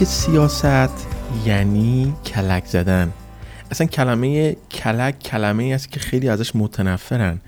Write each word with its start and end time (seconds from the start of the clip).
تکنیک 0.00 0.12
سیاست 0.12 1.06
یعنی 1.46 2.14
کلک 2.24 2.66
زدن. 2.66 3.12
اصلا 3.70 3.86
کلمه 3.86 4.56
کلک 4.70 5.18
کلمه 5.18 5.64
است 5.74 5.92
که 5.92 6.00
خیلی 6.00 6.28
ازش 6.28 6.56
متنفرن. 6.56 7.40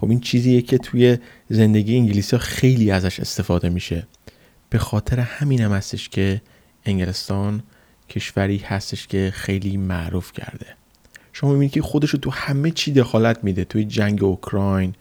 خب 0.00 0.10
این 0.10 0.20
چیزیه 0.20 0.62
که 0.62 0.78
توی 0.78 1.18
زندگی 1.48 1.96
انگلیسی 1.96 2.36
ها 2.36 2.42
خیلی 2.42 2.90
ازش 2.90 3.20
استفاده 3.20 3.68
میشه. 3.68 4.06
به 4.70 4.78
خاطر 4.78 5.20
همین 5.20 5.60
هم 5.60 5.72
هستش 5.72 6.08
که 6.08 6.42
انگلستان 6.84 7.62
کشوری 8.08 8.58
هستش 8.58 9.06
که 9.06 9.32
خیلی 9.34 9.76
معروف 9.76 10.32
کرده. 10.32 10.66
شما 11.32 11.50
می‌بینید 11.50 11.72
که 11.72 11.82
خودش 11.82 12.10
رو 12.10 12.18
تو 12.18 12.30
همه 12.30 12.70
چی 12.70 12.92
دخالت 12.92 13.44
میده. 13.44 13.64
توی 13.64 13.84
جنگ 13.84 14.24
اوکراین 14.24 14.94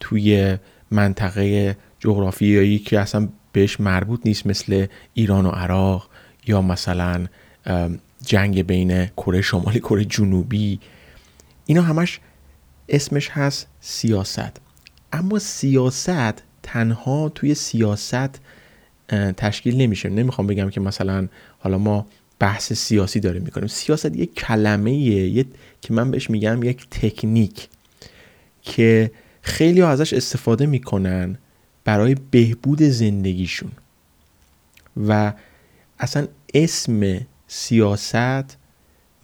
توی 0.00 0.58
منطقه 0.90 1.76
جغرافیایی 1.98 2.78
که 2.78 3.00
اصلا 3.00 3.28
بهش 3.52 3.80
مربوط 3.80 4.20
نیست 4.24 4.46
مثل 4.46 4.86
ایران 5.14 5.46
و 5.46 5.50
عراق. 5.50 6.10
یا 6.46 6.62
مثلا 6.62 7.26
جنگ 8.26 8.62
بین 8.66 9.06
کره 9.06 9.42
شمالی 9.42 9.80
کره 9.80 10.04
جنوبی 10.04 10.80
اینا 11.66 11.82
همش 11.82 12.20
اسمش 12.88 13.28
هست 13.30 13.66
سیاست. 13.80 14.60
اما 15.12 15.38
سیاست 15.38 16.42
تنها 16.62 17.28
توی 17.28 17.54
سیاست 17.54 18.40
تشکیل 19.36 19.76
نمیشه. 19.76 20.08
نمی‌خوام 20.08 20.46
بگم 20.46 20.70
که 20.70 20.80
مثلا 20.80 21.28
حالا 21.58 21.78
ما 21.78 22.06
بحث 22.38 22.72
سیاسی 22.72 23.20
داریم 23.20 23.42
می‌کنیم. 23.42 23.66
سیاست 23.66 24.16
یک 24.16 24.34
کلمه 24.34 24.92
یه 24.94 25.46
که 25.80 25.94
من 25.94 26.10
بهش 26.10 26.30
میگم 26.30 26.62
یک 26.62 26.86
تکنیک 26.90 27.68
که 28.62 29.10
خیلی 29.42 29.80
ها 29.80 29.88
ازش 29.88 30.12
استفاده 30.12 30.66
می‌کنن 30.66 31.38
برای 31.84 32.16
بهبود 32.30 32.82
زندگیشون. 32.82 33.70
و 35.06 35.32
اصلا 36.04 36.26
اسم 36.54 37.20
سیاست 37.46 38.56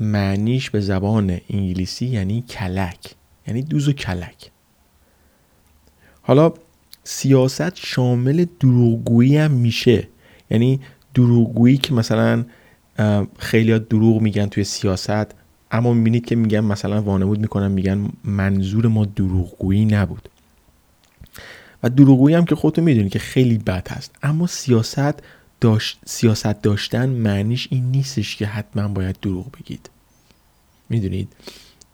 معنیش 0.01 0.71
به 0.71 0.81
زبان 0.81 1.41
انگلیسی 1.51 2.07
یعنی 2.07 2.45
کلک 2.49 3.15
یعنی 3.47 3.63
دوز 3.63 3.89
و 3.89 3.93
کلک. 3.93 4.51
حالا 6.23 6.53
سیاست 7.05 7.77
شامل 7.77 8.47
دروغگویی 8.61 9.37
هم 9.37 9.51
میشه. 9.51 10.09
یعنی 10.51 10.81
دروغگویی 11.15 11.77
که 11.77 11.95
مثلا 11.95 12.45
خیلی 13.39 13.79
دروغ 13.79 14.21
میگن 14.21 14.47
توی 14.47 14.65
سیاست 14.65 15.27
اما 15.71 15.93
می‌بینید 15.93 16.25
که 16.25 16.37
میگن 16.37 16.61
مثلا 16.61 17.03
وانمود 17.03 17.41
می‌کنن 17.41 17.71
میگن 17.71 18.09
منظور 18.25 18.87
ما 18.87 19.05
دروغگویی 19.05 19.85
نبود. 19.85 20.29
و 21.83 21.91
دروغگویی 21.91 22.35
هم 22.35 22.45
که 22.45 22.55
خودتون 22.55 22.85
می‌دونید 22.85 23.13
که 23.13 23.19
خیلی 23.19 23.59
بد 23.59 23.89
هست. 23.89 24.15
اما 24.23 24.47
سیاست 24.47 25.23
داشت 25.61 25.99
سیاست 26.07 26.63
داشتن 26.63 27.09
معنیش 27.09 27.69
این 27.71 27.91
نیستش 27.91 28.37
که 28.37 28.47
حتما 28.47 28.89
باید 28.89 29.17
دروغ 29.23 29.47
بگید. 29.53 29.91
می‌دونید؟ 30.89 31.29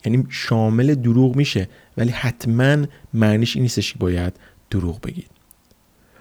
یعنی 0.04 0.26
شامل 0.30 0.94
دروغ 0.94 1.36
میشه 1.36 1.68
ولی 1.96 2.10
حتما 2.10 2.86
معنیش 3.14 3.56
این 3.56 3.62
نیستش 3.62 3.92
که 3.92 3.98
باید 3.98 4.32
دروغ 4.70 5.00
بگید. 5.00 5.30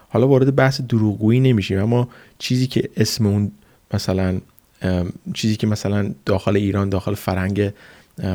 حالا 0.10 0.28
وارد 0.28 0.56
بحث 0.56 0.82
دروغگویی 0.82 1.40
نمیشیم 1.40 1.80
اما 1.80 2.08
چیزی 2.40 2.68
که 2.68 2.90
اسم 2.98 3.26
اون 3.26 3.52
مثلا 3.94 4.42
چیزی 5.34 5.56
که 5.56 5.68
مثلا 5.68 6.12
داخل 6.26 6.56
ایران 6.56 6.90
داخل 6.90 7.14
فرهنگ 7.14 7.72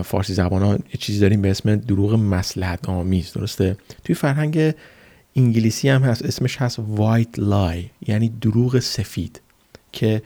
فارسی 0.04 0.34
زبان 0.34 0.62
ها 0.62 0.78
چیزی 0.98 1.21
داریم 1.21 1.42
به 1.42 1.50
اسم 1.50 1.77
دروغ 1.77 2.15
مسلحت 2.15 2.88
آمیز 2.88 3.32
درسته؟ 3.32 3.77
توی 4.04 4.15
فرهنگ 4.15 4.75
انگلیسی 5.36 5.88
هم 5.88 6.02
هست 6.02 6.22
اسمش 6.24 6.56
هست 6.56 6.78
وایت 6.78 7.38
لای 7.38 7.91
یعنی 8.06 8.28
دروغ 8.41 8.78
سفید 8.78 9.41
که 9.92 10.22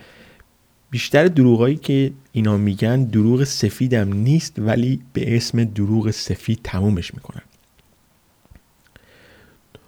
بیشتر 0.91 1.27
دروغایی 1.27 1.77
که 1.77 2.13
اینا 2.33 2.57
میگن 2.57 3.05
دروغ 3.05 3.45
سفیدم 3.45 4.13
نیست 4.13 4.55
ولی 4.59 5.01
به 5.13 5.37
اسم 5.37 5.65
دروغ 5.65 6.11
سفید 6.11 6.61
تمومش 6.65 7.15
می‌کنن. 7.15 7.43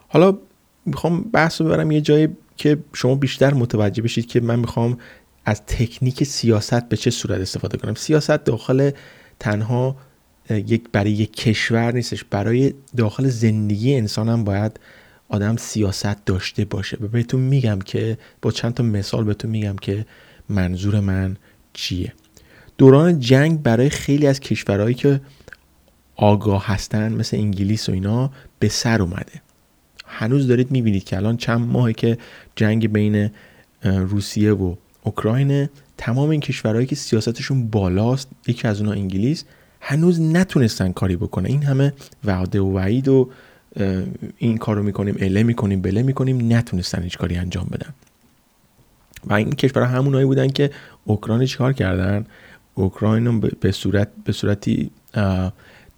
حالا 0.08 0.38
می‌خوام 0.86 1.20
بحث 1.20 1.60
رو 1.60 1.66
ببرم 1.66 1.90
یه 1.90 2.00
جایی 2.00 2.28
که 2.56 2.78
شما 2.92 3.14
بیشتر 3.14 3.54
متوجه 3.54 4.02
بشید 4.02 4.26
که 4.26 4.40
من 4.40 4.58
می‌خوام 4.58 4.98
از 5.44 5.62
تکنیک 5.66 6.24
سیاست 6.24 6.88
به 6.88 6.96
چه 6.96 7.10
صورت 7.10 7.40
استفاده 7.40 7.78
کنم. 7.78 7.94
سیاست 7.94 8.44
داخل 8.44 8.90
تنها 9.40 9.96
یک 10.50 10.88
برای 10.92 11.12
یک 11.12 11.36
کشور 11.36 11.92
نیستش 11.92 12.24
برای 12.24 12.74
داخل 12.96 13.28
زندگی 13.28 13.94
انسان 13.94 14.28
هم 14.28 14.44
باید 14.44 14.80
آدم 15.28 15.56
سیاست 15.56 16.24
داشته 16.24 16.64
باشه. 16.64 16.98
و 17.00 17.08
بهتون 17.08 17.40
میگم 17.40 17.78
که 17.78 18.18
با 18.42 18.50
چند 18.50 18.74
تا 18.74 18.82
مثال 18.82 19.24
بهتون 19.24 19.50
میگم 19.50 19.76
که 19.76 20.06
منظور 20.48 21.00
من 21.00 21.36
چیه. 21.72 22.12
دوران 22.78 23.20
جنگ 23.20 23.62
برای 23.62 23.90
خیلی 23.90 24.26
از 24.26 24.40
کشورهایی 24.40 24.94
که 24.94 25.20
آگاه 26.16 26.66
هستن 26.66 27.12
مثل 27.12 27.36
انگلیس 27.36 27.88
و 27.88 27.92
اینا 27.92 28.30
به 28.58 28.68
سر 28.68 29.02
اومده. 29.02 29.42
هنوز 30.06 30.46
دارید 30.46 30.70
می‌بینید 30.70 31.04
که 31.04 31.16
الان 31.16 31.36
چند 31.36 31.60
ماهه 31.60 31.92
که 31.92 32.18
جنگ 32.56 32.92
بین 32.92 33.30
روسیه 33.82 34.52
و 34.52 34.74
اوکراین 35.02 35.68
تمام 35.98 36.30
این 36.30 36.40
کشورهایی 36.40 36.86
که 36.86 36.96
سیاستشون 36.96 37.68
بالاست 37.68 38.28
یکی 38.46 38.68
از 38.68 38.80
اونها 38.80 38.94
انگلیس 38.94 39.44
هنوز 39.80 40.20
نتونستن 40.20 40.92
کاری 40.92 41.16
بکنه. 41.16 41.48
این 41.48 41.62
همه 41.62 41.92
وعده 42.24 42.60
و 42.60 42.76
وعید 42.76 43.08
و 43.08 43.30
این 44.38 44.58
کارو 44.58 44.82
می‌کنیم 44.82 45.16
اله 45.18 45.42
می‌کنیم 45.42 45.80
بله 45.80 46.02
می‌کنیم 46.02 46.52
نتونستن 46.52 47.02
هیچ 47.02 47.18
کاری 47.18 47.36
انجام 47.36 47.68
بدن. 47.72 47.94
و 49.26 49.34
این 49.34 49.52
کشورها 49.52 49.88
همونایی 49.88 50.26
بودن 50.26 50.48
که 50.48 50.70
اوکراین 51.04 51.46
چیکار 51.46 51.72
کردن؟ 51.72 52.26
اوکراین 52.74 53.40
به 53.40 53.72
صورت 53.72 54.08
به 54.24 54.32
صورتی 54.32 54.90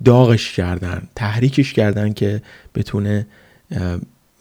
داغش 0.04 0.52
کردن 0.52 1.02
تحریکش 1.14 1.72
کردن 1.72 2.12
که 2.12 2.42
بتونه 2.74 3.26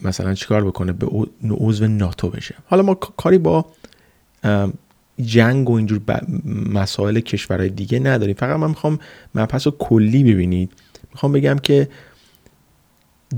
مثلا 0.00 0.34
چیکار 0.34 0.64
بکنه 0.64 0.92
به 0.92 1.06
عضو 1.50 1.86
ناتو 1.86 2.30
بشه. 2.30 2.54
حالا 2.66 2.82
ما 2.82 2.94
کاری 2.94 3.38
با 3.38 3.66
جنگ 5.20 5.70
و 5.70 5.72
اینجور 5.72 6.00
مسائل 6.72 7.20
کشورهای 7.20 7.68
دیگه 7.68 7.98
نداریم. 7.98 8.34
فقط 8.34 8.56
من 8.56 8.68
می‌خوام 8.68 8.98
مبحث 9.34 9.66
رو 9.66 9.74
کلی 9.78 10.24
ببینید. 10.24 10.72
می‌خوام 11.10 11.32
بگم 11.32 11.58
که 11.58 11.88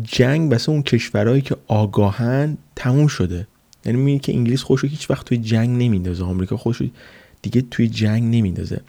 جنگ 0.02 0.50
بسه 0.50 0.70
اون 0.70 0.82
کشورهایی 0.82 1.42
که 1.42 1.56
آگاهن 1.66 2.58
تموم 2.76 3.06
شده. 3.06 3.46
یعنی 3.84 3.98
می‌بینید 3.98 4.22
که 4.22 4.32
انگلیس 4.32 4.62
خوشو 4.62 4.86
هیچ 4.86 5.10
وقت 5.10 5.26
توی 5.26 5.38
جنگ 5.38 5.82
نمیندازه 5.82 6.24
آمریکا 6.24 6.56
خوشو 6.56 6.88
دیگه 7.42 7.64
توی 7.70 7.88
جنگ 7.88 8.22
نمیندازه. 8.36 8.80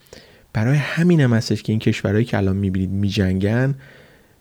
برای 0.54 0.78
همین 0.78 1.22
هم 1.22 1.34
هستش 1.34 1.64
که 1.64 1.74
این 1.74 1.80
کشورهایی 1.80 2.26
که 2.26 2.38
الان 2.38 2.58
می‌بینید 2.58 2.90
میجنگن 2.90 3.76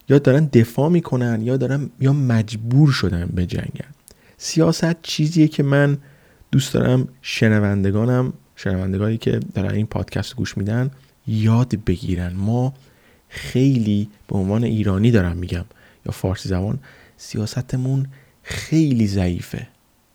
یا 0.09 0.19
دارن 0.19 0.45
دفاع 0.45 0.89
می‌کنن 0.89 1.43
یا 1.43 1.57
دارن 1.57 1.91
یا 2.01 2.13
مجبور 2.13 2.91
شدن 2.91 3.29
به 3.35 3.47
جنگن. 3.47 3.91
سیاست 4.39 5.03
چیزیه 5.03 5.49
که 5.49 5.63
من 5.63 5.99
دوست 6.53 6.75
دارم 6.75 7.09
شنوندگانم 7.23 8.33
شنوندگانی 8.57 9.19
که 9.19 9.41
دارن 9.55 9.75
این 9.75 9.87
پادکست 9.87 10.37
گوش 10.37 10.57
میدن 10.59 10.91
یاد 11.27 11.85
بگیرن. 11.85 12.33
ما 12.33 12.75
خیلی 13.29 14.09
به 14.29 14.39
عنوان 14.39 14.65
ایرانی 14.65 15.11
دارم 15.11 15.37
میگم. 15.37 15.65
یا 16.07 16.13
فارسی 16.13 16.49
زبان 16.49 16.79
سیاستمون 17.17 18.07
خیلی 18.43 19.07
ضعیفه. 19.07 19.67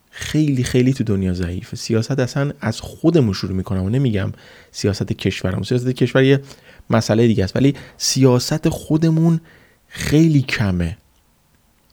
خیلی 0.10 0.64
خیلی 0.64 0.94
تو 0.94 1.04
دنیا 1.04 1.34
ضعیفه. 1.34 1.78
سیاست 1.78 2.20
اصلا 2.20 2.52
از 2.62 2.82
خودمون 2.82 3.34
شروع 3.34 3.56
می‌کنم 3.56 3.84
و 3.84 3.90
نمیگم 3.90 4.32
سیاست 4.72 5.14
کشورم 5.14 5.64
سیاست 5.64 5.90
کشور 5.90 6.24
یه 6.24 6.42
مسئله 6.90 7.28
دیگه 7.28 7.44
است 7.44 7.56
ولی 7.56 7.74
سیاست 7.98 8.70
خودمون 8.70 9.42
خیلی 9.88 10.42
کمه. 10.42 10.98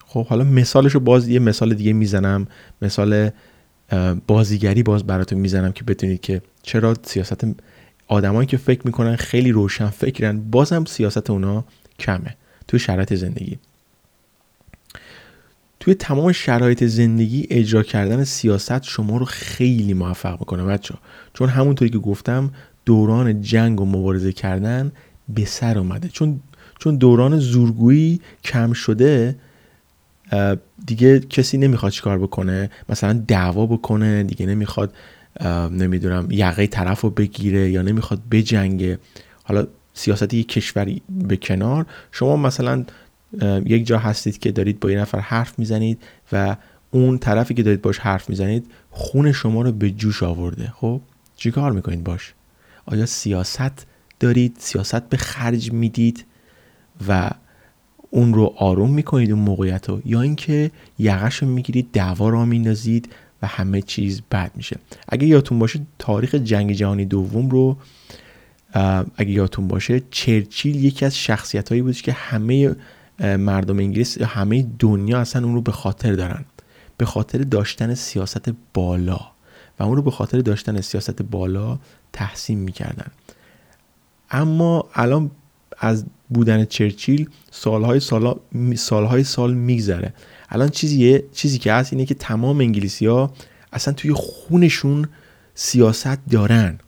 خب 0.06 0.26
حالا 0.26 0.44
مثالش 0.44 0.92
رو 0.92 1.00
باز 1.00 1.28
یه 1.28 1.38
مثال 1.38 1.74
دیگه 1.74 1.92
می‌زنم. 1.92 2.46
مثال 2.82 3.30
بازیگری 4.26 4.82
باز 4.82 5.04
براتون 5.04 5.38
می‌زنم 5.38 5.72
که 5.72 5.84
بتونید 5.84 6.20
که 6.20 6.42
چرا 6.62 6.96
سیاست 7.02 7.46
آدمایی 8.08 8.46
که 8.46 8.56
فکر 8.56 8.80
می‌کنن 8.84 9.16
خیلی 9.16 9.52
روشن 9.52 9.90
فکرن 9.90 10.40
بازم 10.50 10.84
سیاست 10.84 11.30
اونا 11.30 11.64
کمه. 11.98 12.36
توی 12.68 12.80
شرایط 12.80 13.14
زندگی. 13.14 13.58
توی 15.82 15.94
تمام 15.94 16.32
شرایط 16.32 16.84
زندگی 16.84 17.46
اجرا 17.50 17.82
کردن 17.82 18.24
سیاست 18.24 18.82
شما 18.82 19.16
رو 19.16 19.24
خیلی 19.24 19.94
موفق 19.94 20.40
می‌کنه 20.40 20.64
بچه 20.64 20.94
چون 21.34 21.48
همونطوری 21.48 21.90
که 21.90 21.98
گفتم 21.98 22.50
دوران 22.84 23.40
جنگ 23.40 23.80
و 23.80 23.84
مبارزه 23.84 24.32
کردن 24.32 24.92
به 25.28 25.44
سر 25.44 25.78
اومده. 25.78 26.08
چون 26.08 26.40
چون 26.78 26.96
دوران 26.96 27.38
زورگویی 27.38 28.20
کم 28.44 28.72
شده 28.72 29.36
دیگه 30.86 31.20
کسی 31.20 31.58
نمی‌خواد 31.58 31.92
چیکار 31.92 32.18
بکنه. 32.18 32.70
مثلا 32.88 33.24
دعوا 33.28 33.66
بکنه 33.66 34.22
دیگه 34.22 34.46
نمی‌خواد 34.46 34.94
نمی‌دونم 35.70 36.28
یقه 36.30 36.66
طرف 36.66 37.00
رو 37.00 37.10
بگیره 37.10 37.70
یا 37.70 37.82
نمی‌خواد 37.82 38.20
بجنگه. 38.30 38.98
حالا 39.44 39.66
سیاست 39.94 40.34
یک 40.34 40.48
کشوری 40.48 41.02
به 41.08 41.36
کنار. 41.36 41.86
شما 42.12 42.36
مثلا 42.36 42.84
یک 43.64 43.86
جا 43.86 43.98
هستید 43.98 44.38
که 44.38 44.52
دارید 44.52 44.80
با 44.80 44.90
یه 44.90 44.98
نفر 44.98 45.18
حرف 45.20 45.58
می‌زنید 45.58 46.02
و 46.32 46.56
اون 46.90 47.18
طرفی 47.18 47.54
که 47.54 47.62
دارید 47.62 47.82
باش 47.82 47.98
حرف 47.98 48.30
می‌زنید 48.30 48.66
خون 48.90 49.32
شما 49.32 49.62
رو 49.62 49.72
به 49.72 49.90
جوش 49.90 50.22
آورده. 50.22 50.72
خب 50.76 51.00
چیکار 51.36 51.72
می‌کنید 51.72 52.04
باش؟ 52.04 52.34
آیا 52.86 53.06
سیاست 53.06 53.86
دارید؟ 54.20 54.56
سیاست 54.58 55.08
به 55.08 55.16
خرج 55.16 55.72
می‌دید 55.72 56.24
و 57.08 57.30
اون 58.10 58.34
رو 58.34 58.54
آروم 58.56 58.94
می‌کنید 58.94 59.30
اون 59.30 59.40
موقعیت 59.40 59.88
رو؟ 59.88 60.02
یا 60.04 60.22
اینکه 60.22 60.70
یقش 60.98 61.36
رو 61.36 61.48
می‌گیرید 61.48 61.88
دعوا 61.92 62.28
را 62.28 62.44
میندازید 62.44 63.12
و 63.42 63.46
همه 63.46 63.82
چیز 63.82 64.22
بد 64.30 64.50
میشه؟ 64.54 64.76
اگه 65.08 65.26
یادتون 65.26 65.58
باشه 65.58 65.80
تاریخ 65.98 66.34
جنگ 66.34 66.72
جهانی 66.72 67.04
دوم 67.04 67.50
رو 67.50 67.76
اگه 69.16 69.30
یادتون 69.30 69.68
باشه 69.68 70.02
چرچیل 70.10 70.84
یکی 70.84 71.04
از 71.04 71.16
شخصیت 71.16 71.68
هایی 71.68 71.82
بودش 71.82 72.02
که 72.02 72.12
همه 72.12 72.76
مردم 73.22 73.78
انگلیس 73.78 74.16
یا 74.16 74.26
همه 74.26 74.66
دنیا 74.78 75.20
اصلا 75.20 75.44
اون 75.44 75.54
رو 75.54 75.60
به 75.60 75.72
خاطر 75.72 76.12
دارن. 76.12 76.44
به 76.96 77.06
خاطر 77.06 77.38
داشتن 77.38 77.94
سیاست 77.94 78.54
بالا. 78.74 79.20
و 79.78 79.82
اون 79.82 79.96
رو 79.96 80.02
به 80.02 80.10
خاطر 80.10 80.40
داشتن 80.40 80.80
سیاست 80.80 81.22
بالا 81.22 81.78
تحسین 82.12 82.58
می‌کردن. 82.58 83.06
اما 84.30 84.88
الان 84.94 85.30
از 85.78 86.04
بودن 86.28 86.64
چرچیل 86.64 87.28
سالهای, 87.50 88.00
سال 88.00 88.40
سالهای 88.76 89.24
سال 89.24 89.54
میگذره. 89.54 90.14
الان 90.48 90.68
چیزیه 90.68 91.24
چیزی 91.32 91.58
که 91.58 91.72
هست 91.72 91.92
اینه 91.92 92.06
که 92.06 92.14
تمام 92.14 92.58
انگلیسی 92.58 93.06
ها 93.06 93.32
اصلا 93.72 93.94
توی 93.94 94.12
خونشون 94.12 95.08
سیاست 95.54 96.26
دارن. 96.30 96.78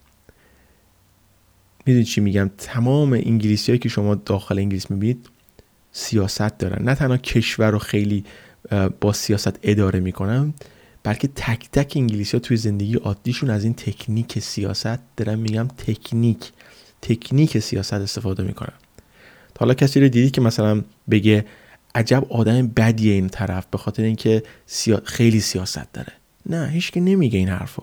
می‌دونید 1.87 2.07
چی 2.07 2.21
میگم؟ 2.21 2.51
تمام 2.59 3.13
انگلیسی 3.13 3.79
که 3.79 3.89
شما 3.89 4.15
داخل 4.15 4.59
انگلیس 4.59 4.91
می‌بینید 4.91 5.29
سیاست 5.97 6.59
دارن. 6.59 6.85
نه 6.85 6.95
تنها 6.95 7.17
کشور 7.17 7.71
رو 7.71 7.79
خیلی 7.79 8.25
با 9.01 9.13
سیاست 9.13 9.59
اداره 9.63 10.01
می‌کنن 10.01 10.55
بلکه 11.03 11.29
تک 11.29 11.69
تک 11.73 11.93
انگلیسی 11.97 12.37
ها 12.37 12.41
توی 12.41 12.57
زندگی 12.57 12.95
عادیشون 12.95 13.51
از 13.51 13.65
این 13.65 13.75
تکنیک 13.75 14.39
سیاست 14.39 14.99
دارن 15.17 15.39
میگم 15.39 15.69
تکنیک 15.69 16.53
تکنیک 17.03 17.59
سیاست 17.59 17.93
استفاده 17.93 18.43
می‌کنن. 18.43 18.73
تا 19.55 19.61
حالا 19.61 19.75
کسی 19.75 20.01
رو 20.01 20.09
دیدی 20.09 20.31
که 20.31 20.41
مثلا 20.41 20.83
بگه 21.11 21.45
عجب 21.95 22.27
آدم 22.31 22.67
بدیه 22.67 23.15
این 23.15 23.29
طرف 23.29 23.67
به 23.71 23.79
خاطر 23.79 24.03
اینکه 24.03 24.43
خیلی 25.05 25.41
سیاست 25.41 25.93
داره. 25.93 26.13
نه 26.47 26.69
هیچ 26.69 26.91
که 26.91 27.01
نمیگه 27.01 27.39
این 27.39 27.49
حرفو. 27.49 27.83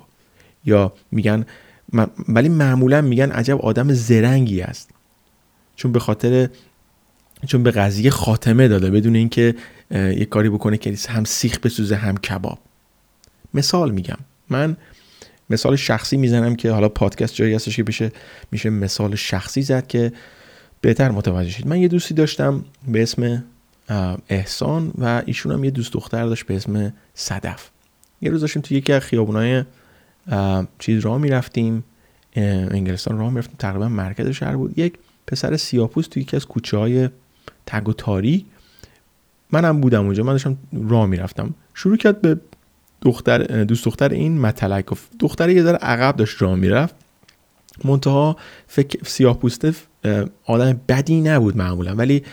یا 0.66 0.94
میگن 1.12 1.46
ولی 2.28 2.50
معمولا 2.50 3.02
میگن 3.02 3.31
عجب 3.31 3.62
آدم 3.62 3.94
زرنگی 3.94 4.62
است. 4.62 4.90
چون 5.75 5.92
به 5.92 6.00
خاطر 6.00 6.50
چون 7.48 7.64
به 7.64 7.72
قضیه 7.72 8.10
خاتمه 8.10 8.68
داده 8.68 8.92
بدون 8.92 9.16
اینکه 9.16 9.56
یه 9.92 10.26
کاری 10.26 10.50
بکنه 10.50 10.78
که 10.78 10.96
هم 11.10 11.24
سیخ 11.24 11.60
بسوزه 11.60 11.96
هم 11.96 12.18
کباب. 12.18 12.60
مثال 13.54 13.92
میگم. 13.92 14.18
من 14.50 14.78
مثال 15.50 15.76
شخصی 15.76 16.18
می‌زنم 16.18 16.56
که 16.56 16.72
حالا 16.72 16.90
پادکست 16.90 17.36
جایی 17.36 17.54
هستش 17.54 17.76
که 17.76 17.84
بشه 17.84 18.12
میشه 18.52 18.70
مثال 18.70 19.16
شخصی 19.16 19.62
زد 19.62 19.88
که 19.88 20.12
بهتر 20.82 21.12
متوجه 21.12 21.50
شید. 21.50 21.68
من 21.68 21.80
یه 21.80 21.88
دوستی 21.88 22.14
داشتم 22.14 22.66
به 22.88 23.04
اسم 23.04 23.44
احسان 24.30 24.94
و 24.98 25.22
ایشون 25.26 25.52
هم 25.52 25.64
یه 25.64 25.72
دوست 25.72 25.94
دختر 25.94 26.26
داشت 26.26 26.46
به 26.46 26.56
اسم 26.56 26.94
صدف. 27.14 27.70
یه 28.22 28.32
روز 28.32 28.42
داشتیم 28.42 28.62
توی 28.62 28.78
یکی 28.78 28.94
از 28.94 29.02
خیابونای 29.02 29.64
چیز 30.80 31.00
راه 31.00 31.18
می‌رفتیم. 31.18 31.84
انگلستان 32.36 33.18
راه 33.18 33.30
می‌رفتیم. 33.30 33.56
تقریبا 33.60 33.90
مرکز 33.90 34.28
شهر 34.28 34.56
بود. 34.56 34.80
یک 34.80 34.94
پسر 35.28 35.58
سیاپوس 35.58 36.08
توی 36.08 36.22
یکی 36.24 36.36
از 36.36 36.46
کوچه 36.46 36.78
های 36.78 37.10
تگ 37.66 37.90
و 37.90 37.94
تاری. 37.94 38.46
منم 39.52 39.81
بودم 39.81 40.06
اونجا 40.06 40.24
من 40.24 40.31
داشتم 40.31 40.58
راه 40.74 41.06
می‌رفتم. 41.06 41.54
شروع 41.74 41.98
کرد 41.98 42.22
به 42.22 42.40
دختر 43.02 43.63
دوست 43.63 43.86
دختر 43.86 44.10
این 44.10 44.40
متلک 44.40 44.86
دختر 45.19 45.50
یه 45.50 45.63
ذره 45.63 45.78
عقب 45.78 46.16
داشت 46.16 46.42
راه 46.42 46.56
می‌رفت. 46.56 46.96
منتها 47.86 48.38
فکر 48.68 49.04
سیاه 49.04 49.38
پوسته 49.38 49.74
آدم 50.46 50.81
بدی 50.88 51.22
نبود 51.22 51.58
معمولا 51.58 51.96
ولی 51.96 52.24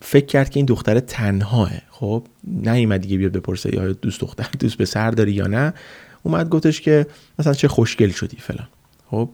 فکر 0.00 0.26
کرد 0.26 0.50
که 0.50 0.58
این 0.58 0.66
دختر 0.66 1.00
تنهاه. 1.00 1.70
خب 1.90 2.26
نیومد 2.44 3.00
دیگه 3.00 3.16
بیاد 3.18 3.32
بپرسه 3.32 3.74
یا 3.74 3.92
دوست 3.92 4.20
دختر 4.20 4.46
دوست 4.58 4.76
به 4.76 4.84
سر 4.84 5.10
داری 5.10 5.32
یا 5.32 5.46
نه. 5.46 5.74
اومد 6.22 6.48
گفتش 6.48 6.80
که 6.80 7.06
مثلا 7.38 7.54
چه 7.54 7.68
خوشگل 7.68 8.10
شدی 8.10 8.36
فلان. 8.36 8.68
خب 9.10 9.30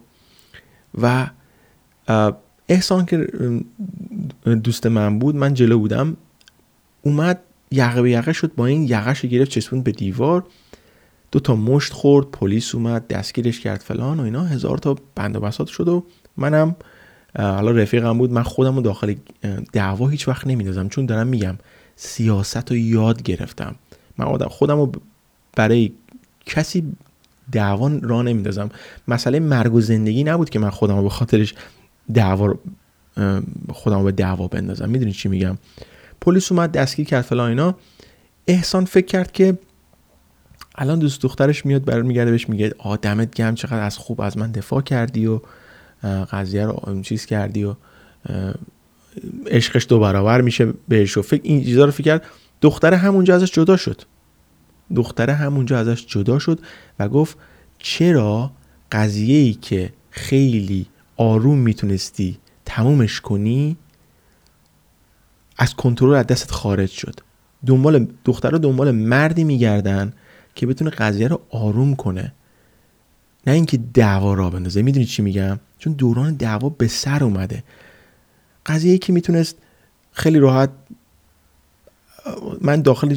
و 1.02 1.26
احسان 2.68 3.06
که 3.06 3.28
دوست 4.54 4.86
من 4.86 5.18
بود 5.18 5.36
من 5.36 5.54
جلو 5.54 5.78
بودم. 5.78 6.16
اومد 7.02 7.40
یقه 7.70 8.02
به 8.02 8.10
یقه 8.10 8.32
شد 8.32 8.54
با 8.56 8.66
این 8.66 8.82
یقش 8.82 9.24
گرفت 9.24 9.50
چسبوند 9.50 9.84
به 9.84 9.92
دیوار. 9.92 10.44
دو 11.32 11.40
تا 11.40 11.56
مشت 11.56 11.92
خورد 11.92 12.26
پلیس 12.26 12.74
اومد 12.74 13.08
دستگیرش 13.08 13.60
کرد 13.60 13.80
فلان 13.80 14.20
و 14.20 14.22
اینا. 14.22 14.44
هزار 14.44 14.78
تا 14.78 14.96
بند 15.14 15.36
و 15.36 15.40
بساط 15.40 15.68
شد 15.68 15.88
و 15.88 16.04
منم 16.36 16.76
حالا 17.38 17.70
رفیقم 17.70 18.18
بود 18.18 18.32
من 18.32 18.42
خودم 18.42 18.76
رو 18.76 18.82
داخل 18.82 19.14
دعوا 19.72 20.08
هیچ 20.08 20.28
وقت 20.28 20.46
نمیدازم 20.46 20.88
چون 20.88 21.06
دارم 21.06 21.26
میگم 21.26 21.56
سیاست 21.96 22.70
رو 22.70 22.76
یاد 22.76 23.22
گرفتم. 23.22 23.74
من 24.18 24.38
خودم 24.38 24.76
رو 24.76 24.92
برای 25.56 25.92
کسی 26.46 26.92
دعوا 27.52 27.90
را 28.02 28.22
نمیدازم 28.22 28.70
مسئله 29.08 29.40
مرگ 29.40 29.74
و 29.74 29.80
زندگی 29.80 30.24
نبود 30.24 30.50
که 30.50 30.58
من 30.58 30.70
خودم 30.70 30.96
رو 30.96 31.02
به 31.02 31.08
خاطرش 31.08 31.54
دعوا 32.14 32.54
خودم 33.72 33.98
رو 33.98 34.04
به 34.04 34.12
دعوا 34.12 34.48
بندازم. 34.48 34.88
می‌دونی 34.88 35.12
چی 35.12 35.28
میگم؟ 35.28 35.58
پلیس 36.20 36.52
اومد 36.52 36.72
دستگیر 36.72 37.06
کرد 37.06 37.22
فلان 37.22 37.48
اینا. 37.48 37.74
احسان 38.46 38.84
فکر 38.84 39.06
کرد 39.06 39.32
که 39.32 39.58
الان 40.74 40.98
دوست 40.98 41.22
دخترش 41.22 41.66
میاد 41.66 41.84
برمیگرده 41.84 42.30
بهش 42.30 42.48
میگه 42.48 42.74
آدمت 42.78 43.34
گم 43.34 43.54
چقدر 43.54 43.82
از 43.82 43.98
خوب 43.98 44.20
از 44.20 44.38
من 44.38 44.52
دفاع 44.52 44.82
کردی 44.82 45.26
و 45.26 45.40
قضیه 46.30 46.66
رو 46.66 47.02
چیز 47.02 47.26
کردی 47.26 47.64
و 47.64 47.74
عشقش 49.46 49.86
دو 49.88 50.00
برابر 50.00 50.40
میشه 50.40 50.72
بهش. 50.88 51.16
و 51.16 51.22
فکر 51.22 51.40
این 51.44 51.64
چیزا 51.64 51.84
رو 51.84 51.90
فکر 51.90 52.04
کرد. 52.04 52.22
دختر 52.60 52.94
همونجا 52.94 53.34
ازش 53.34 53.52
جدا 53.52 53.76
شد. 53.76 54.02
دختر 54.94 55.30
همونجا 55.30 55.78
ازش 55.78 56.06
جدا 56.06 56.38
شد 56.38 56.60
و 56.98 57.08
گفت 57.08 57.36
چرا 57.78 58.50
قضیه 58.92 59.38
ای 59.38 59.52
که 59.52 59.92
خیلی 60.10 60.86
آروم 61.16 61.58
می‌تونستی 61.58 62.38
تمومش 62.76 63.20
کنی 63.20 63.76
از 65.58 65.74
کنترل 65.74 66.14
از 66.14 66.26
دستت 66.26 66.50
خارج 66.50 66.90
شد. 66.90 67.20
دنبال 67.66 68.08
دخترها 68.24 68.58
دنبال 68.58 68.90
مردی 68.90 69.44
میگردن 69.44 70.12
که 70.54 70.66
بتونه 70.66 70.90
قضیه 70.90 71.28
رو 71.28 71.40
آروم 71.50 71.94
کنه. 71.94 72.32
نه 73.46 73.52
اینکه 73.52 73.76
دعوا 73.76 74.34
را 74.34 74.50
بندازه. 74.50 74.82
می‌دونی 74.82 75.06
چی 75.06 75.22
میگم؟ 75.22 75.58
چون 75.78 75.92
دوران 75.92 76.34
دعوا 76.34 76.68
به 76.68 76.88
سر 76.88 77.24
اومده. 77.24 77.64
قضیه 78.66 78.98
که 78.98 79.12
می‌تونست 79.12 79.56
خیلی 80.12 80.38
راحت 80.38 80.70
من 82.60 82.82
داخل 82.82 83.16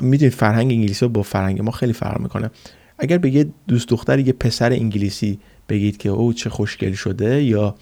می‌دونید 0.00 0.34
فرهنگ 0.34 0.70
انگلیسی 0.70 1.08
با 1.08 1.22
فرهنگ 1.22 1.60
ما 1.60 1.70
خیلی 1.70 1.92
فرق 1.92 2.20
می‌کنه. 2.20 2.50
اگر 2.98 3.18
به 3.18 3.30
یه 3.30 3.46
دوست 3.68 3.88
دختر 3.88 4.18
یه 4.18 4.32
پسر 4.32 4.72
انگلیسی 4.72 5.40
بگید 5.68 5.96
که 5.96 6.08
او 6.08 6.32
چه 6.32 6.50
خوشگل 6.50 6.92
شده 6.92 7.42
یا 7.42 7.74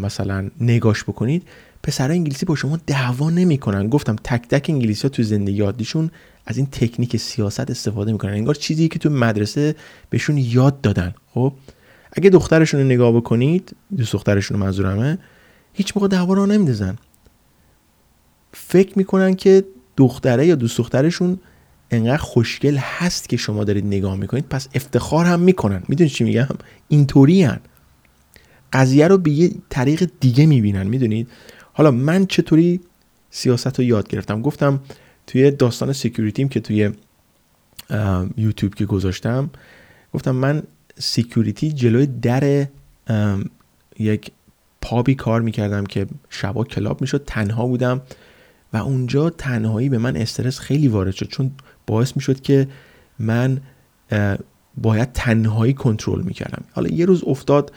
مثلا 0.00 0.50
نگاش 0.60 1.04
بکنید 1.04 1.42
پسرای 1.82 2.16
انگلیسی 2.16 2.46
با 2.46 2.54
شما 2.54 2.78
دعوا 2.86 3.30
نمی‌کنن. 3.30 3.88
گفتم 3.88 4.16
تک 4.24 4.48
تک 4.48 4.66
انگلیسی 4.70 5.02
ها 5.02 5.08
تو 5.08 5.22
زندگی 5.22 5.60
عادیشون 5.60 6.10
از 6.46 6.56
این 6.56 6.66
تکنیک 6.66 7.16
سیاست 7.16 7.70
استفاده 7.70 8.12
می‌کنن. 8.12 8.32
انگار 8.32 8.54
چیزی 8.54 8.88
که 8.88 8.98
تو 8.98 9.10
مدرسه 9.10 9.74
بهشون 10.10 10.38
یاد 10.38 10.80
دادن. 10.80 11.14
خب 11.34 11.52
اگه 12.12 12.30
دخترشون 12.30 12.80
رو 12.80 12.86
نگاه 12.86 13.12
بکنید 13.12 13.76
دوست 13.96 14.12
دخترشون 14.12 14.56
رو 14.56 14.64
منظورمه 14.64 15.18
هیچ 15.72 15.96
موقع 15.96 16.08
دعوا 16.08 16.34
را 16.34 16.46
نمیدازن 16.46 16.98
فکر 18.52 18.98
می‌کنن 18.98 19.34
که 19.34 19.64
دختره 19.96 20.46
یا 20.46 20.54
دوست 20.54 20.78
دخترشون 20.78 21.38
انقدر 21.92 22.16
خوشگل 22.16 22.76
هست 22.76 23.28
که 23.28 23.36
شما 23.36 23.64
دارید 23.64 23.86
نگاه 23.86 24.16
می‌کنید 24.16 24.48
پس 24.48 24.68
افتخار 24.74 25.26
هم 25.26 25.40
می‌کنن. 25.40 25.82
می‌دونید 25.88 26.12
چی 26.12 26.24
میگم؟ 26.24 26.46
اینطوری 26.88 27.42
هن. 27.42 27.60
قضیه 28.72 29.08
رو 29.08 29.18
به 29.18 29.30
یه 29.30 29.50
طریق 29.68 30.10
دیگه 30.20 30.46
می‌بینن 30.46 30.86
می‌دونید؟ 30.86 31.28
حالا 31.72 31.90
من 31.90 32.26
چطوری 32.26 32.80
سیاست 33.30 33.78
رو 33.78 33.84
یاد 33.84 34.08
گرفتم؟ 34.08 34.42
گفتم 34.42 34.80
توی 35.26 35.50
داستان 35.50 35.92
سیکیوریتیم 35.92 36.48
که 36.48 36.60
توی 36.60 36.90
یوتیوب 38.36 38.74
که 38.74 38.86
گذاشتم 38.86 39.50
گفتم 40.14 40.30
من 40.30 40.62
security 40.98 41.72
جلوی 41.72 42.06
در 42.06 42.66
یک 43.98 44.30
pub 44.80 45.06
ی 45.06 45.14
کار 45.14 45.40
می‌کردم 45.40 45.86
که 45.86 46.06
شبا 46.30 46.64
club 46.64 47.00
می‌شد 47.00 47.24
تنها 47.26 47.66
بودم. 47.66 48.00
و 48.72 48.76
اونجا 48.76 49.30
تنهایی 49.30 49.88
به 49.88 49.98
من 49.98 50.16
استرس 50.16 50.58
خیلی 50.58 50.88
وارد 50.88 51.14
شد 51.14 51.28
چون 51.28 51.50
باعث 51.86 52.16
می‌شد 52.16 52.40
که 52.40 52.68
من 53.18 53.60
باید 54.76 55.12
تنهایی 55.12 55.72
کنترل 55.72 56.22
می‌کردم. 56.22 56.64
حالا 56.72 56.88
یه 56.88 57.04
روز 57.04 57.24
افتاد 57.26 57.72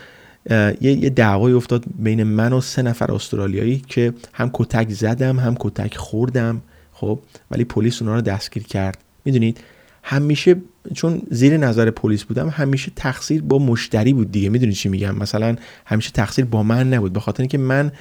یه, 0.81 1.09
دعوای 1.09 1.53
افتاد 1.53 1.83
بین 1.99 2.23
من 2.23 2.53
و 2.53 2.61
سه 2.61 2.81
نفر 2.81 3.11
استرالیایی 3.11 3.83
که 3.87 4.13
هم 4.33 4.49
کتک 4.53 4.89
زدم 4.89 5.39
هم 5.39 5.55
کتک 5.59 5.97
خوردم 5.97 6.61
خب؟ 6.93 7.19
ولی 7.51 7.63
پلیس 7.63 8.01
اونا 8.01 8.15
رو 8.15 8.21
دستگیر 8.21 8.63
کرد. 8.63 8.97
می‌دونید 9.25 9.59
همیشه 10.03 10.55
چون 10.93 11.21
زیر 11.31 11.57
نظر 11.57 11.91
پلیس 11.91 12.23
بودم 12.23 12.49
همیشه 12.49 12.91
تقصیر 12.95 13.41
با 13.41 13.59
مشتری 13.59 14.13
بود 14.13 14.31
دیگه. 14.31 14.49
می‌دونید 14.49 14.75
چی 14.75 14.89
میگم؟ 14.89 15.15
مثلا 15.15 15.55
همیشه 15.85 16.11
تقصیر 16.11 16.45
با 16.45 16.63
من 16.63 16.93
نبود 16.93 17.13
به 17.13 17.19
خاطر 17.19 17.43
اینکه 17.43 17.57
من 17.57 17.91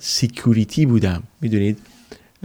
security 0.00 0.86
بودم. 0.86 1.22
می‌دونید؟ 1.40 1.78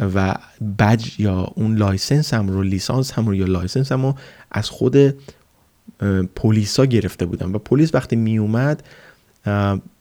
و 0.02 0.36
بج 0.80 1.20
یا 1.20 1.52
اون 1.56 1.76
license 1.76 2.34
م 2.34 2.48
رو 2.48 2.64
لیسانسم 2.64 3.28
رو 3.28 3.36
یا 3.36 3.46
license 3.46 3.92
م 3.92 4.06
رو 4.06 4.16
از 4.52 4.70
خود 4.70 4.96
پلیسا 6.36 6.86
گرفته 6.86 7.26
بودم 7.26 7.54
و 7.54 7.58
پلیس 7.58 7.96
وقتی 7.96 8.16
می 8.16 8.38
اومد 8.38 8.84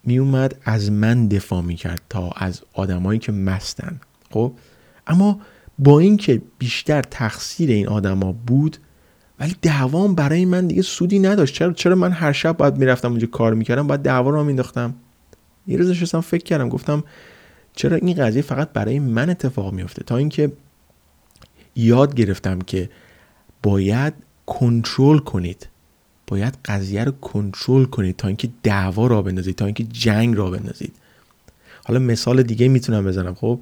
می 0.05 0.19
اومد 0.19 0.55
از 0.65 0.93
من 0.93 1.29
دفاع 1.29 1.63
می 1.63 1.77
کرد 1.77 2.03
تا 2.09 2.31
از 2.37 2.61
آدمایی 2.73 3.19
که 3.19 3.33
مستن. 3.33 4.01
خب؟ 4.31 4.53
اما 5.07 5.41
با 5.79 5.99
اینکه 5.99 6.43
بیشتر 6.59 7.03
تقصیر 7.03 7.71
این 7.71 7.89
آدما 7.89 8.33
بود 8.33 8.77
ولی 9.41 9.57
دعوام 9.63 10.15
برای 10.15 10.45
من 10.45 10.67
دیگه 10.67 10.83
سودی 10.83 11.19
نداشت. 11.19 11.55
چرا 11.55 11.73
چرا 11.73 11.95
من 11.95 12.13
هر 12.13 12.33
شب 12.33 12.57
باید 12.57 12.77
می‌رفتم 12.77 13.11
اونجا 13.11 13.27
کار 13.27 13.55
می‌کردم؟ 13.55 13.87
باید 13.87 14.03
دعوا 14.03 14.31
رو 14.31 14.45
مینداختم 14.45 14.95
یه 15.67 15.77
روز 15.77 15.91
نشستم 15.91 16.21
فکر 16.21 16.45
کردم 16.45 16.69
گفتم 16.69 17.05
چرا 17.77 17.97
این 17.97 18.15
قضیه 18.15 18.43
فقط 18.43 18.73
برای 18.73 18.99
من 18.99 19.31
اتفاق 19.31 19.73
میفته 19.73 20.03
تا 20.05 20.17
اینکه 20.17 20.53
یاد 21.77 22.15
گرفتم 22.15 22.59
که 22.59 22.91
باید 23.63 24.15
کنترل 24.47 25.19
کنید. 25.19 25.69
باید 26.27 26.59
قضیه 26.65 27.05
رو 27.05 27.13
کنترل 27.13 27.85
کنید 27.85 28.17
تا 28.17 28.29
اینکه 28.29 28.49
دعوا 28.63 29.07
را 29.07 29.23
بندازید 29.23 29.57
تا 29.57 29.65
اینکه 29.65 29.85
جنگ 29.85 30.37
را 30.37 30.51
بندازید. 30.51 30.93
حالا 31.85 32.01
مثال 32.01 32.43
دیگه 32.43 32.69
می‌تونم 32.69 33.05
بزنم. 33.05 33.35
خب 33.35 33.61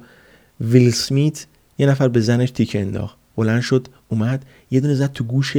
ویل 0.61 0.91
سمیت 0.91 1.45
یه 1.77 1.87
نفر 1.87 2.07
به 2.07 2.19
زنش 2.19 2.51
تیکه 2.51 2.81
انداخت. 2.81 3.17
بلند 3.35 3.61
شد 3.61 3.87
اومد 4.09 4.45
یه 4.71 4.79
دونه 4.79 4.95
زد 4.95 5.11
تو 5.11 5.23
گوش 5.23 5.53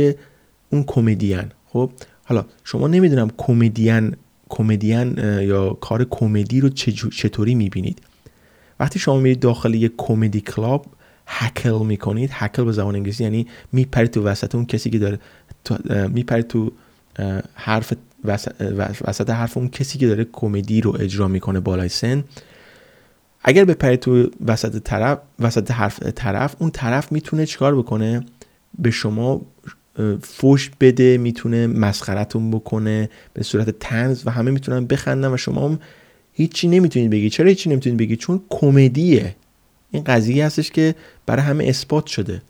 اون 0.70 0.84
کمدین. 0.86 1.44
خب 1.68 1.90
حالا 2.24 2.44
شما 2.64 2.88
نمی‌دونم 2.88 3.30
کمدین 3.36 4.16
کمدین 4.48 5.18
یا 5.42 5.70
کار 5.70 6.04
کمدی 6.10 6.60
رو 6.60 6.68
چطوری 6.68 7.54
می‌بینید. 7.54 8.00
وقتی 8.80 8.98
شما 8.98 9.20
میرید 9.20 9.40
داخل 9.40 9.74
یه 9.74 9.90
کمدی 9.96 10.40
کلاب 10.40 10.86
هکل 11.26 11.86
می‌کنید. 11.86 12.30
هکل 12.32 12.64
به 12.64 12.72
زبان 12.72 12.94
انگلیسی 12.94 13.24
یعنی 13.24 13.46
میپرید 13.72 14.10
تو 14.10 14.22
وسط 14.22 14.54
اون 14.54 14.66
کسی 14.66 14.90
که 14.90 14.98
داره 14.98 15.18
میپرید 16.08 16.46
تو 16.46 16.72
حرف 17.54 17.92
وسط 19.04 19.30
حرف 19.30 19.56
اون 19.56 19.68
کسی 19.68 19.98
که 19.98 20.06
داره 20.06 20.26
کمدی 20.32 20.80
رو 20.80 20.96
اجرا 21.00 21.28
می‌کنه 21.28 21.60
بالای 21.60 21.88
سن. 21.88 22.24
اگر 23.44 23.64
بپرید 23.64 24.00
تو 24.00 24.30
وسط 24.46 24.78
طرف 24.78 25.18
وسط 25.38 25.70
حرف 25.70 26.02
طرف 26.02 26.56
اون 26.58 26.70
طرف 26.70 27.12
می‌تونه 27.12 27.46
چیکار 27.46 27.76
بکنه؟ 27.76 28.24
به 28.78 28.90
شما 28.90 29.40
فوش 30.22 30.70
بده 30.80 31.18
می‌تونه 31.18 31.66
مسخرتون 31.66 32.50
بکنه 32.50 33.10
به 33.34 33.42
صورت 33.42 33.70
تنز 33.70 34.22
و 34.26 34.30
همه 34.30 34.50
می‌تونن 34.50 34.86
بخندن 34.86 35.32
و 35.32 35.36
شما 35.36 35.68
هم 35.68 35.78
هیچی 36.40 36.68
نمی‌تونید 36.68 37.10
بگی. 37.10 37.30
چرا 37.30 37.48
هیچی 37.48 37.70
نمی‌تونید 37.70 37.98
بگی؟ 37.98 38.16
چون 38.16 38.40
کمدیه. 38.48 39.36
این 39.90 40.04
قضیه 40.04 40.46
هستش 40.46 40.70
که 40.70 40.94
برای 41.26 41.42
همه 41.42 41.64
اثبات 41.64 42.06
شده. 42.06 42.42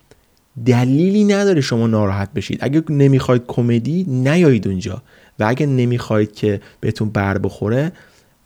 دلیلی 0.67 1.25
نداره 1.25 1.61
شما 1.61 1.87
ناراحت 1.87 2.33
بشید. 2.33 2.59
اگه 2.63 2.83
نمی‌خواید 2.89 3.43
کمدی 3.47 4.05
نیایید 4.09 4.69
اونجا. 4.69 5.03
و 5.39 5.45
اگه 5.49 5.67
نمی‌خواید 5.67 6.33
که 6.33 6.61
بهتون 6.81 7.11
بر 7.11 7.39
بخوره 7.39 7.93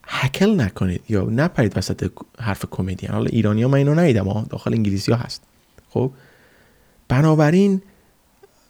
هکل 0.07 0.61
نکنید. 0.61 1.01
یا 1.09 1.23
نپرید 1.23 1.79
وسط 1.79 2.11
حرف 2.39 2.65
کمدی. 2.71 3.07
حالا 3.07 3.27
ایرانی 3.27 3.63
ها 3.63 3.69
من 3.69 3.79
اینو 3.79 3.95
ندیدم. 3.95 4.47
داخل 4.51 4.73
انگلیسی 4.73 5.13
ها 5.13 5.19
هست. 5.19 5.43
خب؟ 5.91 6.11
بنابراین 7.09 7.83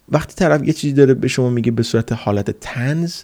وقتی 0.09 0.35
طرف 0.35 0.67
یه 0.67 0.73
چیزی 0.73 0.93
داره 0.93 1.15
به 1.15 1.29
شما 1.29 1.51
میگه 1.51 1.71
به 1.71 1.83
صورت 1.83 2.13
حالت 2.13 2.51
تنز 2.51 3.23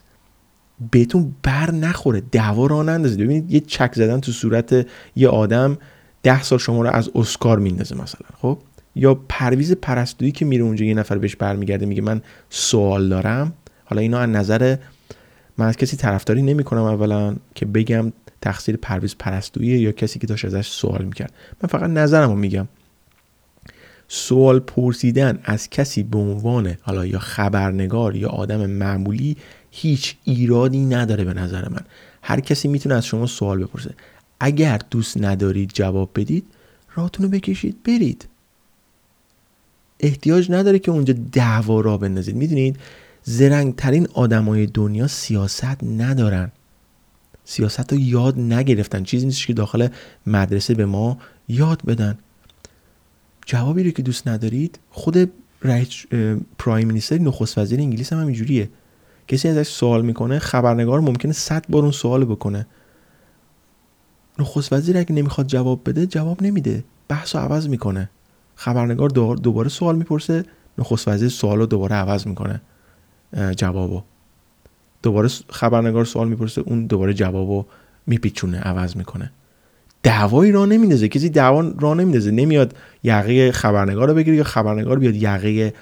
بهتون 0.91 1.35
بر 1.43 1.71
نخوره 1.71 2.23
دعوا 2.33 2.67
را 2.67 2.83
نندازید. 2.83 3.21
ببینید 3.21 3.53
یه 3.53 3.61
چک 3.61 3.95
زدن 3.95 4.21
تو 4.21 4.33
صورت 4.33 4.87
یه 5.17 5.29
آدم 5.29 5.79
ده 6.23 6.43
سال 6.43 6.59
شما 6.59 6.83
رو 6.83 6.91
از 6.91 7.11
اسکار 7.15 7.59
میندازه 7.59 7.95
مثلا 7.95 8.29
خب؟ 8.39 8.59
یا 8.95 9.15
پرویز 9.29 9.73
پرستویی 9.73 10.33
که 10.33 10.45
میره 10.45 10.65
اونجا 10.65 10.85
یه 10.85 10.95
نفر 10.95 11.19
بهش 11.19 11.37
برمیگرده 11.37 11.87
میگه 11.87 12.03
من 12.03 12.23
سوال 12.51 13.09
دارم. 13.09 13.53
حالا 13.85 14.03
اینا 14.03 14.19
از 14.19 14.29
نظر 14.31 14.77
من 15.59 15.67
از 15.67 15.77
کسی 15.77 15.97
طرفداری 15.97 16.43
نمی‌کنم 16.43 16.83
اولا 16.83 17.37
که 17.55 17.67
بگم 17.67 18.13
تقصیر 18.43 18.77
پرویز 18.77 19.17
پرستویی 19.19 19.79
یا 19.79 19.93
کسی 19.93 20.19
که 20.19 20.27
داشت 20.27 20.45
ازش 20.45 20.69
سوال 20.69 21.05
می‌کرد. 21.05 21.33
من 21.63 21.69
فقط 21.69 21.91
نظرمو 21.91 22.35
میگم. 22.35 22.69
سوال 24.09 24.61
پرسیدن 24.61 25.39
از 25.45 25.71
کسی 25.71 26.03
به 26.03 26.19
عنوان 26.19 26.77
حالا 26.81 27.07
یا 27.07 27.19
خبرنگار 27.19 28.17
یا 28.17 28.29
آدم 28.29 28.67
معمولی 28.67 29.37
هیچ 29.71 30.17
ایرادی 30.25 30.85
نداره 30.85 31.25
به 31.25 31.35
نظر 31.35 31.69
من. 31.69 31.85
هر 32.23 32.41
کسی 32.41 32.69
می‌تونه 32.69 32.95
از 32.95 33.07
شما 33.07 33.27
سوال 33.27 33.65
بپرسه. 33.65 33.95
اگر 34.41 34.81
دوست 34.91 35.17
ندارید 35.25 35.71
جواب 35.75 36.11
بدید 36.15 36.45
راتونو 36.95 37.29
بکشید 37.29 37.83
برید. 37.83 38.29
احتیاج 40.01 40.51
نداره 40.51 40.79
که 40.79 40.91
اونجا 40.91 41.15
دعوا 41.33 41.81
را 41.81 41.97
بندازید. 41.97 42.37
می‌دونید 42.37 42.77
زرنگترین 43.23 44.09
آدمای 44.15 44.67
دنیا 44.67 45.07
سیاست 45.07 45.85
ندارن. 45.85 46.53
سیاست 47.45 47.93
رو 47.93 47.99
یاد 47.99 48.39
نگرفتن. 48.39 49.03
چیزی 49.03 49.27
نیست 49.27 49.47
که 49.47 49.53
داخل 49.53 49.89
مدرسه 50.27 50.75
به 50.75 50.87
ما 50.87 51.19
یاد 51.49 51.83
بدن. 51.85 52.19
جوابی 53.47 53.83
رو 53.83 53.91
که 53.91 54.03
دوست 54.03 54.29
ندارید 54.29 54.79
خود 54.91 55.31
پرایم 56.59 56.87
مینیستر 56.87 57.19
نخست 57.19 57.59
وزیر 57.59 57.81
انگلیس 57.81 58.13
هم 58.13 58.21
همینجوریه. 58.21 58.69
کسی 59.31 59.49
ازش 59.49 59.69
سوال 59.69 60.03
می‌کنه 60.05 60.39
خبرنگار 60.39 61.01
ممکنه 61.01 61.33
صد 61.33 61.65
بار 61.69 61.83
اون 61.83 61.93
سوال 61.93 62.25
بکنه. 62.25 62.67
نخست 64.39 64.73
وزیر 64.73 64.99
اگه 64.99 65.13
نمی‌خواد 65.13 65.47
جواب 65.47 65.81
بده 65.87 66.07
جواب 66.07 66.43
نمیده. 66.43 66.85
بحث 67.09 67.37
رو 67.37 67.43
عوض 67.43 67.69
می‌کنه. 67.69 68.11
خبرنگار 68.55 69.09
دوباره 69.09 69.69
سوال 69.69 69.97
می‌پرسه 69.97 70.45
نخست 70.79 71.09
وزیر 71.09 71.29
سوال 71.29 71.59
رو 71.59 71.67
دوباره 71.67 71.97
عوض 71.97 72.27
می‌کنه 72.27 72.61
جوابو. 73.57 74.03
دوباره 75.03 75.29
خبرنگار 75.49 76.05
سوال 76.05 76.29
می‌پرسه 76.29 76.61
اون 76.61 76.87
دوباره 76.87 77.15
جوابو 77.15 77.65
میپیچونه 78.07 78.59
عوض 78.61 78.97
می‌کنه. 78.97 79.33
دعوایی 80.03 80.53
را 80.53 80.67
نمیندازه. 80.67 81.09
کسی 81.09 81.29
دعوا 81.29 81.73
را 81.79 81.95
نمیندازه. 81.95 82.31
نمیاد 82.31 82.77
یقه 83.03 83.53
خبرنگار 83.53 84.09
رو 84.09 84.15
بگیره 84.15 84.37
یا 84.37 84.45
خبرنگار 84.45 84.99
بیاد 84.99 85.15
یقه 85.15 85.75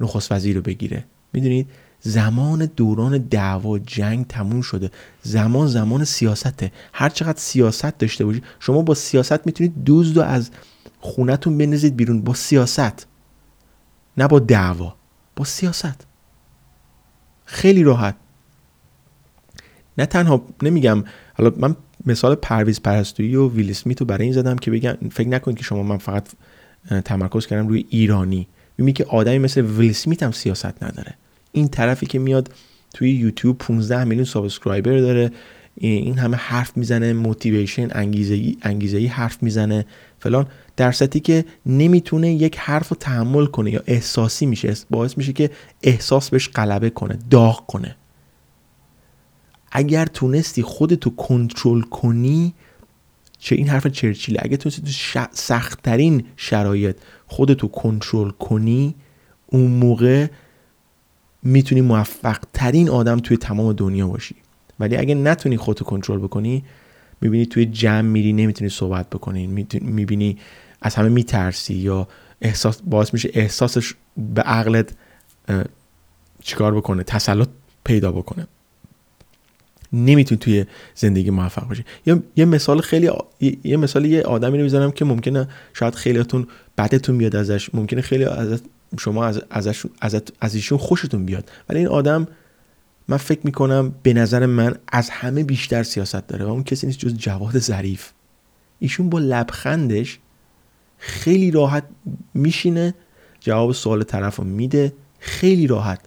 نخست 0.00 0.32
وزیر 0.32 0.56
رو 0.56 0.62
بگیره. 0.62 1.04
می‌دونید؟ 1.32 1.68
زمان 2.00 2.66
دوران 2.76 3.18
دعوا 3.18 3.78
جنگ 3.78 4.26
تموم 4.26 4.60
شده. 4.60 4.90
زمان 5.22 5.66
زمان 5.66 6.04
سیاسته. 6.04 6.72
هر 6.92 7.08
چقدر 7.08 7.38
سیاست 7.38 7.98
داشته 7.98 8.24
باشید 8.24 8.44
شما 8.60 8.82
با 8.82 8.94
سیاست 8.94 9.46
می‌تونید 9.46 9.84
دوز 9.84 10.16
و 10.16 10.20
از 10.20 10.50
خونتون 11.00 11.58
بزنید 11.58 11.96
بیرون. 11.96 12.22
با 12.22 12.34
سیاست. 12.34 13.06
نه 14.16 14.28
با 14.28 14.38
دعوا. 14.38 14.94
با 15.36 15.44
سیاست. 15.44 16.06
خیلی 17.44 17.82
راحت. 17.82 18.14
نه 19.98 20.06
تنها 20.06 20.44
نمیگم. 20.62 21.04
حالا 21.34 21.52
من 21.56 21.76
مثال 22.06 22.34
پرویز 22.34 22.80
پرستویی 22.80 23.34
و 23.36 23.48
ویل 23.48 23.70
اسمیت 23.70 24.00
رو 24.00 24.06
برای 24.06 24.24
این 24.24 24.32
زدم 24.32 24.56
که 24.56 24.70
بگم 24.70 24.96
فکر 25.10 25.28
نکنید 25.28 25.56
که 25.56 25.64
شما 25.64 25.82
من 25.82 25.98
فقط 25.98 26.28
تمرکز 27.04 27.46
کردم 27.46 27.68
روی 27.68 27.86
ایرانی. 27.90 28.48
می‌بینی 28.78 28.92
که 28.92 29.04
آدمی 29.04 29.38
مثل 29.38 29.60
ویل 29.60 29.90
اسمیت 29.90 30.22
هم 30.22 30.32
سیاست 30.32 30.84
نداره. 30.84 31.14
این 31.52 31.68
طرفی 31.68 32.06
که 32.06 32.18
میاد 32.18 32.52
توی 32.94 33.10
یوتیوب 33.10 33.58
15 33.58 34.04
میلیون 34.04 34.24
subscriber 34.24 34.98
داره. 34.98 35.30
این 35.74 36.18
همه 36.18 36.36
حرف 36.36 36.76
می‌زنه 36.76 37.12
motivation 37.12 37.88
انگیزه 37.92 38.54
انگیزه 38.62 39.06
حرف 39.06 39.42
می‌زنه. 39.42 39.86
فلان. 40.18 40.46
در 40.76 40.92
که 41.20 41.44
نمی‌تونه 41.66 42.32
یک 42.32 42.58
حرف 42.58 42.88
رو 42.88 42.96
تحمل 43.00 43.46
کنه 43.46 43.70
یا 43.70 43.80
احساسی 43.86 44.46
میشه. 44.46 44.74
باعث 44.90 45.18
میشه 45.18 45.32
که 45.32 45.50
احساس 45.82 46.30
بهش 46.30 46.48
غلبه 46.48 46.90
کنه 46.90 47.18
داغ 47.30 47.66
کنه. 47.66 47.96
اگر 49.72 50.06
تونستی 50.06 50.62
خودتو 50.62 51.10
کنترل 51.10 51.80
کنی 51.80 52.54
چه 53.38 53.56
این 53.56 53.68
حرف 53.68 53.86
چرچیله. 53.86 54.40
اگر 54.42 54.56
تونستی 54.56 54.82
تو 54.82 54.90
ش... 54.90 55.16
سختترین 55.30 56.24
شرایط 56.36 56.96
خودتو 57.26 57.68
کنترل 57.68 58.30
کنی 58.30 58.94
اون 59.46 59.70
موقع 59.70 60.26
می‌تونی 61.46 61.80
موفق 61.80 62.38
ترین 62.52 62.88
آدم 62.88 63.18
توی 63.18 63.36
تمام 63.36 63.72
دنیا 63.72 64.08
باشی. 64.08 64.34
ولی 64.80 64.96
اگه 64.96 65.14
نتونی 65.14 65.56
خودتو 65.56 65.84
کنترل 65.84 66.18
بکنی 66.18 66.64
می‌بینی 67.20 67.46
توی 67.46 67.66
جمع 67.66 68.00
میری 68.00 68.32
نمی‌تونی 68.32 68.70
صحبت 68.70 69.10
بکنی. 69.10 69.46
می‌بینی 69.80 70.38
از 70.82 70.94
همه 70.94 71.08
میترسی 71.08 71.74
یا 71.74 72.08
احساس 72.40 72.82
باعث 72.82 73.12
میشه 73.12 73.30
احساسش 73.34 73.94
به 74.34 74.42
عقلت 74.42 74.94
چیکار 76.42 76.74
بکنه؟ 76.74 77.02
تسلط 77.02 77.48
پیدا 77.84 78.12
بکنه. 78.12 78.46
نمی‌تونی 79.92 80.38
توی 80.38 80.64
زندگی 80.94 81.30
موفق 81.30 81.68
باشی. 81.68 81.84
یا 82.06 82.22
یه 82.36 82.44
مثال 82.44 82.80
خیلی 82.80 83.10
یه 83.64 83.76
مثال 83.76 84.04
یه 84.04 84.22
آدمی 84.22 84.58
رو 84.58 84.62
می‌زنم 84.62 84.90
که 84.90 85.04
ممکنه 85.04 85.48
شاید 85.74 85.94
خیلیاتون 85.94 86.46
بعدتون 86.76 87.18
بیاد 87.18 87.36
ازش. 87.36 87.74
ممکنه 87.74 88.00
خیلی 88.00 88.24
از 88.24 88.62
شما 88.96 89.24
از, 89.24 89.42
ازشون 89.50 89.90
از 90.40 90.54
ایشون 90.54 90.78
خوشتون 90.78 91.24
بیاد. 91.24 91.50
ولی 91.68 91.78
این 91.78 91.88
آدم 91.88 92.28
من 93.08 93.16
فکر 93.16 93.40
می‌کنم 93.44 93.94
به 94.02 94.12
نظر 94.12 94.46
من 94.46 94.74
از 94.88 95.10
همه 95.10 95.44
بیشتر 95.44 95.82
سیاست 95.82 96.26
داره 96.26 96.44
و 96.44 96.48
اون 96.48 96.64
کسی 96.64 96.86
نیست 96.86 96.98
جز 96.98 97.14
جواد 97.14 97.58
ظریف. 97.58 98.10
ایشون 98.78 99.10
با 99.10 99.18
لبخندش 99.18 100.18
خیلی 100.98 101.50
راحت 101.50 101.84
میشینه 102.34 102.94
جواب 103.40 103.72
سوال 103.72 104.02
طرف 104.02 104.36
رو 104.36 104.44
میده 104.44 104.92
خیلی 105.18 105.66
راحت. 105.66 106.00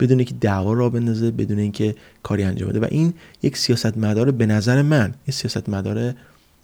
بدون 0.00 0.18
اینکه 0.18 0.34
دعوا 0.40 0.72
را 0.72 0.88
بندازه 0.88 1.30
بدون 1.30 1.58
اینکه 1.58 1.94
کاری 2.22 2.42
انجام 2.42 2.68
بده. 2.68 2.80
و 2.80 2.86
این 2.90 3.14
یک 3.42 3.56
سیاست 3.56 3.98
مدار 3.98 4.30
به 4.30 4.46
نظر 4.46 4.82
من 4.82 5.14
یه 5.28 5.34
سیاست 5.34 5.68
مدار 5.68 6.14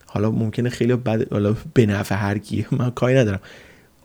حالا 0.07 0.31
ممکنه 0.31 0.71
خیلی 0.71 0.95
بد 0.95 1.33
حالا 1.33 1.57
به 1.75 1.87
نفع 1.87 2.15
هر 2.15 2.39
کی 2.39 2.67
من 2.71 2.91
کاری 2.91 3.15
ندارم. 3.15 3.41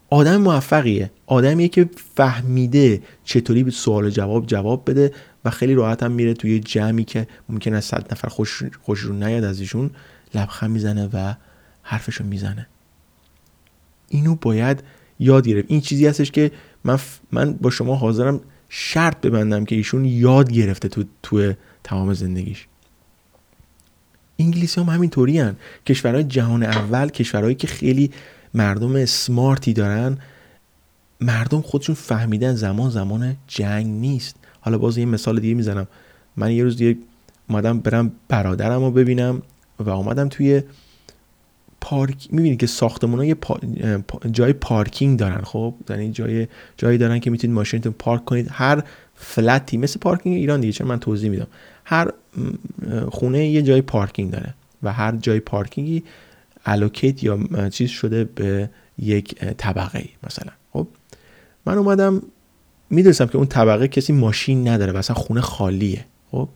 آدم 0.09 0.37
موفقیه. 0.37 1.11
آدمیه 1.25 1.67
که 1.67 1.89
فهمیده 2.15 3.01
چطوری 3.23 3.63
به 3.63 3.71
سوال 3.71 4.09
جواب 4.09 4.45
جواب 4.45 4.89
بده 4.89 5.13
و 5.45 5.49
خیلی 5.49 5.73
راحت 5.73 6.03
هم 6.03 6.11
میره 6.11 6.33
توی 6.33 6.59
جمعی 6.59 7.03
که 7.03 7.27
ممکن 7.49 7.73
از 7.73 7.85
صد 7.85 8.07
نفر 8.11 8.27
خوش, 8.27 8.63
خوش 8.81 8.99
رو 8.99 9.13
نیاد 9.13 9.43
از 9.43 9.59
ایشون 9.59 9.91
لبخند 10.35 10.71
می‌زنه 10.71 11.09
و 11.13 11.33
حرفشو 11.81 12.23
می‌زنه. 12.23 12.67
اینو 14.09 14.35
باید 14.35 14.83
یاد 15.19 15.47
گرفت. 15.47 15.71
این 15.71 15.81
چیزی 15.81 16.07
هستش 16.07 16.31
که 16.31 16.51
من, 16.83 16.99
من 17.31 17.53
با 17.53 17.69
شما 17.69 17.95
حاضرم 17.95 18.41
شرط 18.69 19.21
ببندم 19.21 19.65
که 19.65 19.75
ایشون 19.75 20.05
یاد 20.05 20.51
گرفته 20.51 20.87
تو 20.87 21.03
تو 21.23 21.53
تمام 21.83 22.13
زندگیش. 22.13 22.67
انگلیسی 24.39 24.81
هم 24.81 24.87
همینطوری 24.87 25.39
هن. 25.39 25.55
کشورهای 25.85 26.23
جهان 26.23 26.63
اول 26.63 27.09
کشورهایی 27.09 27.55
که 27.55 27.67
خیلی 27.67 28.11
مردم 28.57 29.05
سمارتی 29.05 29.73
دارن 29.73 30.17
مردم 31.21 31.61
خودشون 31.61 31.95
فهمیدن 31.95 32.55
زمان 32.55 32.89
زمان 32.89 33.35
جنگ 33.47 33.85
نیست. 33.85 34.35
حالا 34.61 34.77
باز 34.77 34.97
یه 34.97 35.05
مثال 35.05 35.39
دیگه 35.39 35.53
می‌زنم. 35.53 35.87
من 36.37 36.51
یه 36.51 36.63
روز 36.63 36.77
دیگه 36.77 36.99
اومدم 37.49 37.79
برم 37.79 38.11
برادرم 38.27 38.83
رو 38.83 38.91
ببینم 38.91 39.41
و 39.79 39.89
اومدم 39.89 40.29
توی 40.29 40.61
پارک 41.81 42.27
می‌بینید 42.31 42.59
که 42.59 42.67
ساختمون 42.67 43.19
ها 43.19 43.25
یه 43.25 43.35
جای 44.31 44.53
پارکینگ 44.53 45.19
دارن 45.19 45.41
خب؟ 45.41 45.73
یعنی 45.89 46.11
جای 46.11 46.47
جایی 46.77 46.97
دارن 46.97 47.19
که 47.19 47.29
می‌تونید 47.29 47.55
ماشینتون 47.55 47.95
پارک 47.99 48.25
کنید. 48.25 48.47
هر 48.51 48.83
فلتی 49.15 49.77
مثل 49.77 49.99
پارکینگ 49.99 50.35
ایران 50.35 50.61
دیگه 50.61 50.73
چون 50.73 50.87
من 50.87 50.99
توضیح 50.99 51.29
میدم. 51.29 51.47
هر 51.85 52.11
خونه 53.09 53.47
یه 53.47 53.61
جای 53.61 53.81
پارکینگ 53.81 54.31
داره 54.31 54.53
و 54.83 54.93
هر 54.93 55.15
جای 55.15 55.39
پارکینگی 55.39 56.03
الوکیت 56.67 57.23
یا 57.23 57.39
چیز 57.69 57.89
شده 57.89 58.23
به 58.23 58.69
یک 58.97 59.35
طبقه 59.39 60.09
مثلا. 60.23 60.51
خب؟ 60.73 60.87
من 61.65 61.77
اومدم 61.77 62.21
می‌دونستم 62.89 63.25
که 63.25 63.37
اون 63.37 63.47
طبقه 63.47 63.87
کسی 63.87 64.13
ماشین 64.13 64.67
نداره 64.67 64.91
و 64.91 64.97
اصلا 64.97 65.15
خونه 65.15 65.41
خالیه. 65.41 66.05
خب؟ 66.31 66.49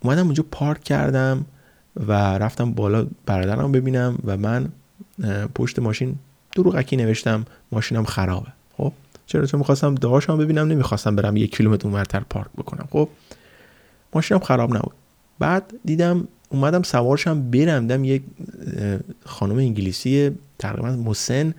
اومدم 0.00 0.24
اونجا 0.24 0.44
پارک 0.50 0.84
کردم 0.84 1.44
و 1.96 2.12
رفتم 2.12 2.72
بالا 2.72 3.06
برادرم 3.26 3.72
ببینم 3.72 4.18
و 4.24 4.36
من 4.36 4.68
پشت 5.54 5.78
ماشین 5.78 6.16
دروغکی 6.52 6.96
نوشتم 6.96 7.44
ماشینم 7.72 8.04
خرابه. 8.04 8.52
خب؟ 8.76 8.92
چرا؟ 9.26 9.46
چون 9.46 9.58
می‌خواستم 9.58 9.94
داشتم 9.94 10.38
ببینم 10.38 10.68
نمی‌خواستم 10.68 11.16
برم 11.16 11.36
یک 11.36 11.56
کیلومتر 11.56 11.88
اونورتر 11.88 12.20
پارک 12.20 12.48
بکنم. 12.58 12.88
خب؟ 12.90 13.08
ماشینم 14.14 14.40
خراب 14.40 14.76
نبود. 14.76 14.94
بعد 15.38 15.72
دیدم 15.84 16.28
اومدم 16.48 16.82
سوارشم 16.82 17.50
برم 17.50 17.80
دیدم 17.80 18.04
یک 18.04 18.22
خانم 19.24 19.56
انگلیسی 19.56 20.30
تقریبا 20.58 20.90
مسن 20.90 21.54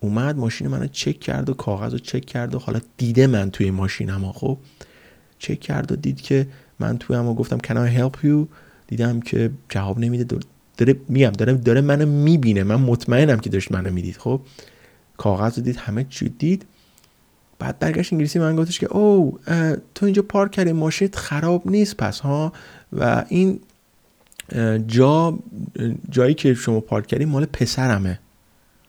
اومد 0.00 0.36
ماشین 0.36 0.68
منو 0.68 0.86
چک 0.86 1.20
کرد 1.20 1.50
و 1.50 1.54
کاغذ 1.54 1.92
رو 1.92 1.98
چک 1.98 2.24
کرد 2.24 2.54
و 2.54 2.58
حالا 2.58 2.80
دیده 2.96 3.26
من 3.26 3.50
توی 3.50 3.70
ماشینم 3.70 4.32
خب. 4.32 4.58
چک 5.38 5.60
کرد 5.60 5.92
و 5.92 5.96
دید 5.96 6.20
که 6.20 6.46
من 6.78 6.98
توی 6.98 7.16
هم 7.16 7.34
گفتم 7.34 7.58
can 7.58 7.90
I 7.90 7.98
help 8.00 8.24
you 8.24 8.46
دیدم 8.86 9.20
که 9.20 9.50
جواب 9.68 9.98
نمیده 9.98 10.38
داره 10.76 10.96
میگم 11.08 11.30
داره 11.30 11.54
داره 11.54 11.80
منو 11.80 12.06
می‌بینه 12.06 12.62
من 12.62 12.76
مطمئنم 12.76 13.38
که 13.38 13.50
داشت 13.50 13.72
منو 13.72 13.90
می‌دید 13.90 14.16
خب. 14.16 14.40
کاغذ 15.16 15.58
رو 15.58 15.64
دید 15.64 15.76
همه 15.76 16.06
چی 16.08 16.28
دید. 16.28 16.66
بعد 17.58 17.78
برگشت 17.78 18.12
انگلیسی 18.12 18.38
من 18.38 18.56
گفتش 18.56 18.78
که 18.78 18.86
او 18.86 19.38
تو 19.94 20.06
اینجا 20.06 20.22
پارک 20.22 20.50
کردی 20.50 20.72
ماشین 20.72 21.08
خراب 21.14 21.70
نیست 21.70 21.96
پس 21.96 22.20
ها. 22.20 22.52
و 22.92 23.24
این 23.28 23.60
جا 24.86 25.38
جایی 26.10 26.34
که 26.34 26.54
شما 26.54 26.80
پارک 26.80 27.06
کردی 27.06 27.24
مال 27.24 27.44
پسرمه. 27.44 28.18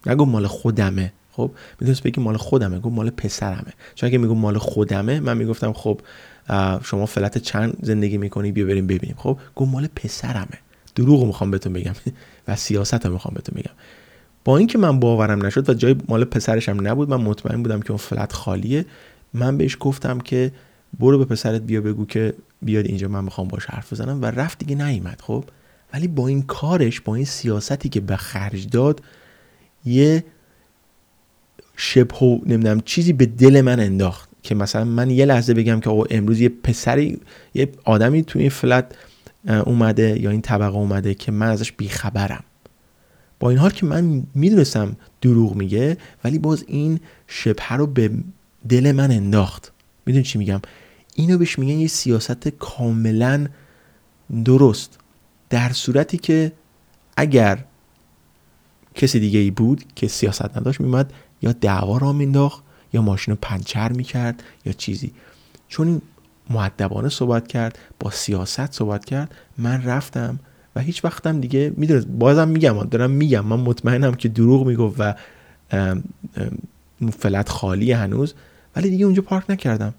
نگو 0.06 0.26
مال 0.26 0.48
خودمه. 0.48 1.14
خب 1.32 1.52
می‌تونست 1.80 2.04
بگی 2.04 2.22
مال 2.22 2.38
خودمه. 2.38 2.80
گفت 2.80 2.96
مال 2.96 3.10
پسرمه. 3.10 3.74
چون 3.96 4.08
اگه 4.08 4.18
میگم 4.18 4.38
مال 4.38 4.58
خودمه 4.58 5.20
من 5.20 5.38
می‌گفتم 5.38 5.74
خب 5.74 6.02
شما 6.84 7.06
فلت 7.06 7.38
چند 7.38 7.78
زندگی 7.82 8.18
می‌کنی؟ 8.18 8.52
بیا 8.52 8.66
بریم 8.66 8.88
ببینیم. 8.88 9.16
خب 9.18 9.40
گفت 9.56 9.72
مال 9.72 9.88
پسرمه. 9.96 10.60
دروغ 10.96 11.26
می‌خوام 11.26 11.52
بهتون 11.52 11.74
بگم. 11.74 11.94
و 12.48 12.56
سیاست 12.56 13.06
می‌خوام 13.06 13.34
بهتون 13.34 13.62
بگم. 13.62 13.74
با 14.46 14.58
اینکه 14.58 14.78
من 14.78 15.00
باورم 15.00 15.46
نشد 15.46 15.70
و 15.70 15.74
جای 15.74 15.96
مال 16.08 16.24
پسرش 16.24 16.70
هم 16.70 16.88
نبود 16.88 17.10
من 17.10 17.22
مطمئن 17.22 17.64
بودم 17.64 17.80
که 17.82 17.92
اون 17.92 17.98
فلت 17.98 18.34
خالیه 18.34 18.86
من 19.34 19.58
بهش 19.58 19.78
گفتم 19.80 20.20
که 20.20 20.52
برو 21.00 21.18
به 21.18 21.26
پسرت 21.26 21.62
بیا 21.62 21.82
بگو 21.82 22.06
که 22.06 22.34
بیاد 22.62 22.86
اینجا 22.86 23.08
من 23.08 23.24
می‌خوام 23.24 23.48
باش 23.48 23.66
حرف 23.66 23.94
بزنم 23.94 24.22
و 24.22 24.26
رفت 24.26 24.60
دیگه 24.60 24.86
نیومد 24.86 25.22
خب؟ 25.22 25.44
ولی 25.94 26.08
با 26.08 26.28
این 26.28 26.42
کارش 26.42 27.02
با 27.02 27.16
این 27.16 27.26
سیاستی 27.26 27.90
که 27.90 28.00
به 28.00 28.16
خرج 28.16 28.70
داد 28.70 29.02
یه 29.86 30.24
شبه 31.78 32.42
نمی‌دونم 32.46 32.82
چیزی 32.82 33.14
به 33.14 33.26
دل 33.26 33.62
من 33.62 33.80
انداخت 33.80 34.30
که 34.44 34.56
مثلا 34.56 34.84
من 34.84 35.10
یه 35.10 35.26
لحظه 35.26 35.54
بگم 35.54 35.80
که 35.80 35.90
آقا 35.90 36.04
امروز 36.10 36.40
یه 36.42 36.50
پسری 36.50 37.20
یه 37.54 37.70
آدمی 37.84 38.24
تو 38.24 38.40
این 38.40 38.50
فلت 38.50 38.96
اومده 39.66 40.20
یا 40.20 40.30
این 40.30 40.42
طبقه 40.42 40.76
اومده 40.76 41.14
که 41.14 41.32
من 41.32 41.48
ازش 41.48 41.72
بیخبرم. 41.72 42.44
با 43.40 43.50
این 43.50 43.60
حال 43.60 43.72
که 43.72 43.86
من 43.86 44.24
می‌دونستم 44.36 44.96
دروغ 45.22 45.56
میگه 45.56 45.98
ولی 46.24 46.40
باز 46.40 46.64
این 46.68 47.00
شبه 47.28 47.74
رو 47.76 47.88
به 47.88 48.12
دل 48.70 48.92
من 48.92 49.12
انداخت. 49.12 49.72
می‌دونی 50.06 50.24
چی 50.24 50.38
میگم؟ 50.38 50.62
اینو 51.16 51.38
بهش 51.38 51.60
میگن 51.60 51.80
یه 51.80 51.88
سیاست 51.88 52.48
کاملا 52.48 53.48
درست. 54.46 55.00
در 55.50 55.72
صورتی 55.72 56.18
که 56.18 56.52
اگر 57.18 57.66
کسی 58.96 59.20
دیگه 59.20 59.40
ای 59.40 59.52
بود 59.52 59.84
که 59.96 60.08
سیاست 60.08 60.58
نداشت 60.58 60.82
میمد 60.82 61.14
یا 61.42 61.52
دعوا 61.52 61.98
را 61.98 62.14
مینداخت 62.14 62.64
یا 62.94 63.02
ماشین 63.02 63.32
رو 63.32 63.38
پنچر 63.42 63.92
می‌کرد 63.92 64.44
یا 64.66 64.74
چیزی. 64.74 65.12
چون 65.68 65.88
این 65.88 66.02
معدبانه 66.50 67.10
صحبت 67.10 67.48
کرد 67.48 67.80
با 68.00 68.10
سیاست 68.12 68.74
صحبت 68.74 69.06
کرد 69.06 69.36
من 69.58 69.84
رفتم 69.84 70.40
و 70.76 70.82
هیچ 70.82 71.06
وقتم 71.06 71.40
دیگه 71.40 71.74
می‌دونست 71.78 72.08
بازم 72.08 72.48
میگم 72.48 72.84
دارم 72.84 73.12
میگم 73.12 73.46
من 73.46 73.60
مطمئنم 73.60 74.14
که 74.14 74.30
دروغ 74.30 74.68
می‌گفت 74.68 74.96
و 75.00 75.14
فلت 77.20 77.50
خالی 77.50 77.92
هنوز 77.92 78.34
ولی 78.76 78.90
دیگه 78.90 79.06
اونجا 79.06 79.22
پارک 79.22 79.50
نکردم. 79.50 79.94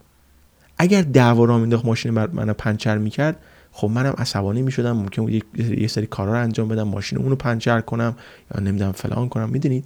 اگر 0.83 1.03
دعوا 1.03 1.45
را 1.45 1.59
مینداخت 1.59 1.85
ماشین 1.85 2.13
منو 2.13 2.55
پنچر 2.55 2.99
می‌کرد 2.99 3.37
خب 3.73 3.89
منم 3.89 4.15
عصبانی 4.19 4.63
می‌شدم. 4.63 4.93
ممکن 4.97 5.23
بود 5.23 5.59
یه 5.79 5.89
سری 5.89 6.07
کارا 6.07 6.33
رو 6.33 6.39
انجام 6.39 6.69
بدم 6.69 6.83
ماشین 6.83 7.19
اونو 7.19 7.37
پنچر 7.37 7.81
کنم 7.81 8.17
یا 8.55 8.61
نمی‌دونم 8.61 8.93
فلان 8.93 9.29
کنم. 9.29 9.49
می‌دونید؟ 9.49 9.85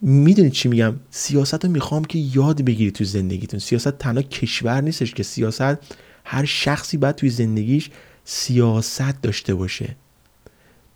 می‌دونید 0.00 0.52
چی 0.52 0.68
میگم؟ 0.68 0.94
سیاست 1.10 1.64
رو 1.64 1.70
می‌خوام 1.70 2.04
که 2.04 2.18
یاد 2.18 2.62
بگیرید 2.62 2.94
تو 2.94 3.04
زندگیتون. 3.04 3.60
سیاست 3.60 3.98
تنها 3.98 4.22
کشور 4.22 4.80
نیستش 4.80 5.14
که 5.14 5.22
سیاست 5.22 5.78
هر 6.24 6.44
شخصی 6.44 6.96
باید 6.96 7.14
توی 7.14 7.30
زندگیش 7.30 7.90
سیاست 8.24 9.22
داشته 9.22 9.54
باشه. 9.54 9.96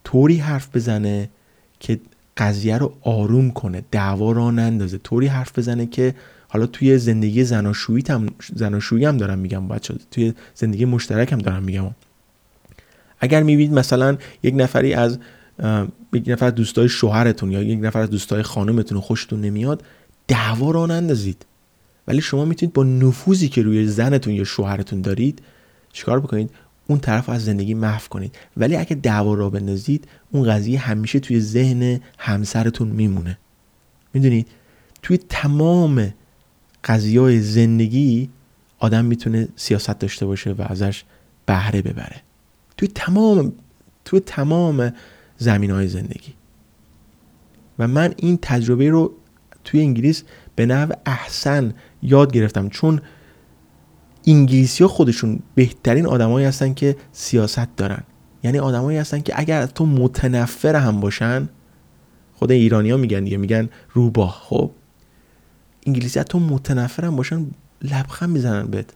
طوری 0.05 0.37
حرف 0.37 0.77
بزنه 0.77 1.29
که 1.81 2.01
قضیه 2.37 2.79
رو 2.79 2.93
آروم 3.01 3.51
کنه 3.51 3.85
دعوا 3.91 4.33
را 4.33 4.51
نندازه. 4.51 4.99
طوری 4.99 5.27
حرف 5.27 5.59
بزنه 5.59 5.87
که 5.87 6.15
حالا 6.49 6.67
توی 6.67 6.99
زندگی 6.99 7.45
زناشویی 7.45 8.05
هم 8.09 8.27
زناشویی 8.55 9.05
هم 9.05 9.17
دارم 9.17 9.39
میگم 9.39 9.69
بچه 9.69 9.95
توی 10.11 10.35
زندگی 10.55 10.85
مشترک 10.85 11.33
هم 11.33 11.39
دارم 11.39 11.63
میگم. 11.63 11.91
اگر 13.21 13.43
می‌بینید 13.43 13.79
مثلا 13.79 14.17
یک 14.43 14.55
نفری 14.57 14.95
از 14.95 15.19
یک 16.13 16.29
نفر 16.29 16.51
دوستای 16.51 16.89
شوهرتون 16.89 17.53
یا 17.53 17.63
یک 17.63 17.79
نفر 17.83 18.01
از 18.01 18.11
دوستای 18.11 18.43
خانمتون 18.43 19.01
خوشتون 19.01 19.41
نمیاد 19.41 19.83
دعوا 20.29 20.71
را 20.71 20.87
نندازید. 20.87 21.47
ولی 22.09 22.21
شما 22.21 22.45
می‌تونید 22.45 22.73
با 22.73 22.85
نفوذی 22.85 23.49
که 23.49 23.63
روی 23.63 23.87
زنتون 23.87 24.35
یا 24.35 24.45
شوهرتون 24.45 25.01
دارید 25.01 25.43
چیکار 25.93 26.21
بکنید؟ 26.21 26.51
اون 26.87 26.99
طرف 26.99 27.29
از 27.29 27.45
زندگی 27.45 27.75
محو 27.75 28.09
کنید. 28.11 28.37
ولی 28.57 28.77
اگه 28.77 28.97
دعوا 28.97 29.35
را 29.35 29.51
بندازید 29.51 30.09
اون 30.33 30.51
قضیه 30.51 30.79
همیشه 30.79 31.21
توی 31.21 31.41
ذهن 31.41 32.01
همسرتون 32.19 32.89
میمونه. 32.89 33.39
می‌دونید؟ 34.15 34.47
توی 35.03 35.19
تمام 35.29 36.15
قضیه 36.87 37.21
های 37.21 37.41
زندگی 37.41 38.29
آدم 38.79 39.05
می‌تونه 39.05 39.49
سیاست 39.57 39.99
داشته 39.99 40.27
باشه 40.27 40.53
و 40.53 40.63
ازش 40.67 41.05
بهره 41.47 41.83
ببره. 41.83 42.23
توی 42.77 42.89
تمام 42.89 43.53
توی 44.05 44.21
تمام 44.21 44.93
زمین 45.39 45.71
های 45.71 45.89
زندگی. 45.89 46.35
و 47.79 47.89
من 47.89 48.15
این 48.17 48.39
تجربه 48.43 48.91
رو 48.91 49.13
توی 49.65 49.81
انگلیس 49.81 50.23
به 50.55 50.67
نحو 50.67 50.93
احسن 51.07 51.75
یاد 52.03 52.33
گرفتم 52.33 52.69
چون 52.69 53.01
انگلیسی 54.27 54.85
ها 54.85 54.89
خودشون 54.89 55.39
بهترین 55.55 56.07
آدمایی 56.07 56.47
هستن 56.47 56.75
که 56.75 56.97
سیاست 57.13 57.77
دارن. 57.77 58.03
یعنی 58.45 58.59
آدمایی 58.59 58.99
هستن 58.99 59.21
که 59.21 59.33
اگر 59.37 59.67
تو 59.67 59.87
متنفر 59.87 60.77
هم 60.77 61.01
باشن 61.01 61.49
خود 62.35 62.53
ایرانی 62.53 62.91
ها 62.91 62.97
میگن 62.97 63.25
دیگه 63.25 63.37
میگن 63.37 63.69
روباه 63.93 64.43
خب؟ 64.43 64.71
انگلیسی 65.87 66.23
تو 66.23 66.41
متنفر 66.41 67.05
هم 67.05 67.17
باشن 67.17 67.47
لبخند 67.83 68.31
می‌زنن 68.31 68.67
بهت. 68.67 68.91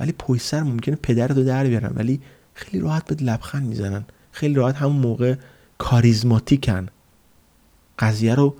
ولی 0.00 0.14
پشت 0.18 0.42
سر 0.42 0.62
ممکنه 0.62 0.96
پدرتو 0.96 1.44
در 1.44 1.64
بیارن. 1.66 1.92
ولی 1.94 2.20
خیلی 2.54 2.82
راحت 2.82 3.04
بهت 3.04 3.22
لبخند 3.22 3.66
می‌زنن. 3.66 4.04
خیلی 4.32 4.54
راحت 4.54 4.76
همون 4.76 4.96
موقع 4.96 5.34
کاریزماتیکن. 5.78 6.88
قضیه 7.98 8.34
رو 8.34 8.56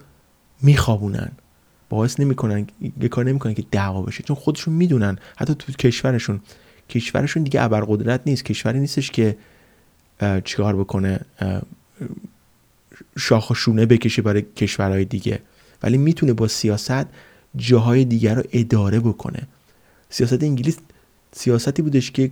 میخوابونن. 0.63 1.31
باعث 1.89 2.21
نمی‌کنن 2.21 2.67
یه 3.01 3.09
کار 3.09 3.25
نمی‌کنن 3.25 3.55
که 3.55 3.65
دعوا 3.71 4.03
بشه. 4.03 4.23
چون 4.23 4.37
خودشون 4.37 4.75
می‌دونن. 4.75 5.19
حتی 5.37 5.55
تو 5.55 5.73
کشورشون. 5.73 6.41
کشورشون 6.91 7.43
دیگه 7.43 7.63
ابرقدرت 7.63 8.21
نیست. 8.27 8.45
کشوری 8.45 8.81
نیستش 8.81 9.11
که 9.11 9.37
چیکار 10.45 10.77
بکنه؟ 10.77 11.21
شاخ 13.19 13.51
و 13.51 13.55
شونه 13.55 13.87
بکشه 13.87 14.23
برای 14.23 14.43
کشورهای 14.43 15.05
دیگه. 15.05 15.41
ولی 15.83 15.99
می‌تونه 15.99 16.33
با 16.33 16.49
سیاست 16.49 17.07
جاهای 17.57 18.05
دیگر 18.05 18.35
رو 18.35 18.43
اداره 18.53 19.01
بکنه. 19.01 19.43
سیاست 20.11 20.43
انگلیس 20.43 20.79
سیاستی 21.33 21.83
بودش 21.83 22.11
که 22.11 22.31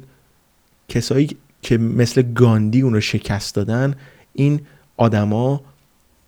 کسایی 0.88 1.36
که 1.62 1.78
مثل 1.78 2.22
گاندی 2.22 2.80
اون 2.80 2.92
رو 2.92 3.00
شکست 3.00 3.54
دادن 3.54 3.94
این 4.32 4.60
آدما 4.96 5.60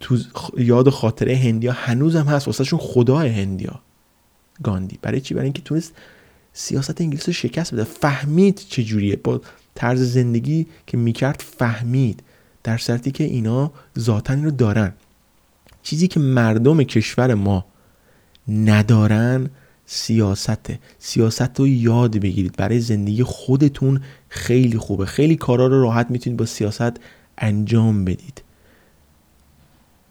تو 0.00 0.18
یاد 0.56 0.88
و 0.88 0.90
خاطره 0.90 1.36
هندیا 1.36 1.72
هنوز 1.72 2.16
هم 2.16 2.26
هست. 2.26 2.46
واسهشون 2.46 2.78
خدای 2.78 3.28
هندیا. 3.28 3.80
گاندی. 4.62 4.98
برای 5.02 5.20
چی؟ 5.20 5.34
برای 5.34 5.44
اینکه 5.44 5.62
تونست 5.62 5.92
سیاست 6.52 7.00
انگلیس 7.00 7.28
رو 7.28 7.32
شکست 7.32 7.74
بده. 7.74 7.84
فهمید 7.84 8.56
چجوریه 8.68 9.16
با 9.16 9.40
طرز 9.74 10.12
زندگی 10.12 10.66
که 10.86 10.96
می‌کرد 10.96 11.44
فهمید. 11.58 12.22
در 12.62 12.78
صورتی 12.78 13.10
که 13.10 13.24
اینا 13.24 13.72
ذاتن 13.98 14.44
رو 14.44 14.50
دارن. 14.50 14.92
چیزی 15.82 16.08
که 16.08 16.20
مردم 16.20 16.82
کشور 16.82 17.34
ما 17.34 17.64
ندارن 18.48 19.50
سیاسته. 19.86 20.78
سیاست 20.98 21.60
رو 21.60 21.68
یاد 21.68 22.18
بگیرید. 22.18 22.56
برای 22.56 22.80
زندگی 22.80 23.22
خودتون 23.22 24.00
خیلی 24.28 24.78
خوبه. 24.78 25.06
خیلی 25.06 25.36
کارا 25.36 25.66
رو 25.66 25.82
راحت 25.82 26.10
می‌تونید 26.10 26.38
با 26.38 26.46
سیاست 26.46 26.92
انجام 27.38 28.04
بدید. 28.04 28.42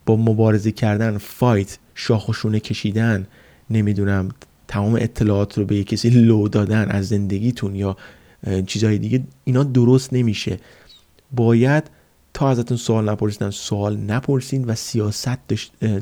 با 0.06 0.15
مبارزه 0.15 0.71
کردن 0.71 1.17
فایت 1.17 1.78
شاخشونه 1.95 2.60
کشیدن 2.60 3.28
نمی‌دونم 3.69 4.30
تمام 4.67 4.95
اطلاعات 4.95 5.58
رو 5.58 5.65
به 5.65 5.84
کسی 5.84 6.10
لو 6.10 6.48
دادن 6.48 6.89
از 6.89 7.08
زندگیتون 7.08 7.76
یا 7.76 7.98
چیزهای 8.67 8.98
دیگه 8.98 9.24
اینا 9.43 9.63
درست 9.63 10.13
نمیشه. 10.13 10.60
باید 11.32 11.84
تا 12.36 12.50
ازتون 12.50 12.78
سوال 12.78 13.10
نپرسیدن 13.10 13.50
سوال 13.50 13.98
نپرسین 13.98 14.65
و 14.65 14.76
سیاست 14.76 15.54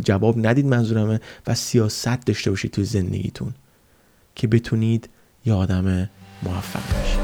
جواب 0.03 0.47
ندید 0.47 0.65
منظورمه 0.65 1.19
و 1.47 1.55
سیاست 1.55 2.25
داشته 2.25 2.49
باشید 2.49 2.71
توی 2.71 2.83
زندگیتون 2.83 3.53
که 4.35 4.47
بتونید 4.47 5.09
یه 5.45 5.53
آدم 5.53 6.09
موفق 6.43 6.97
باشید 6.97 7.22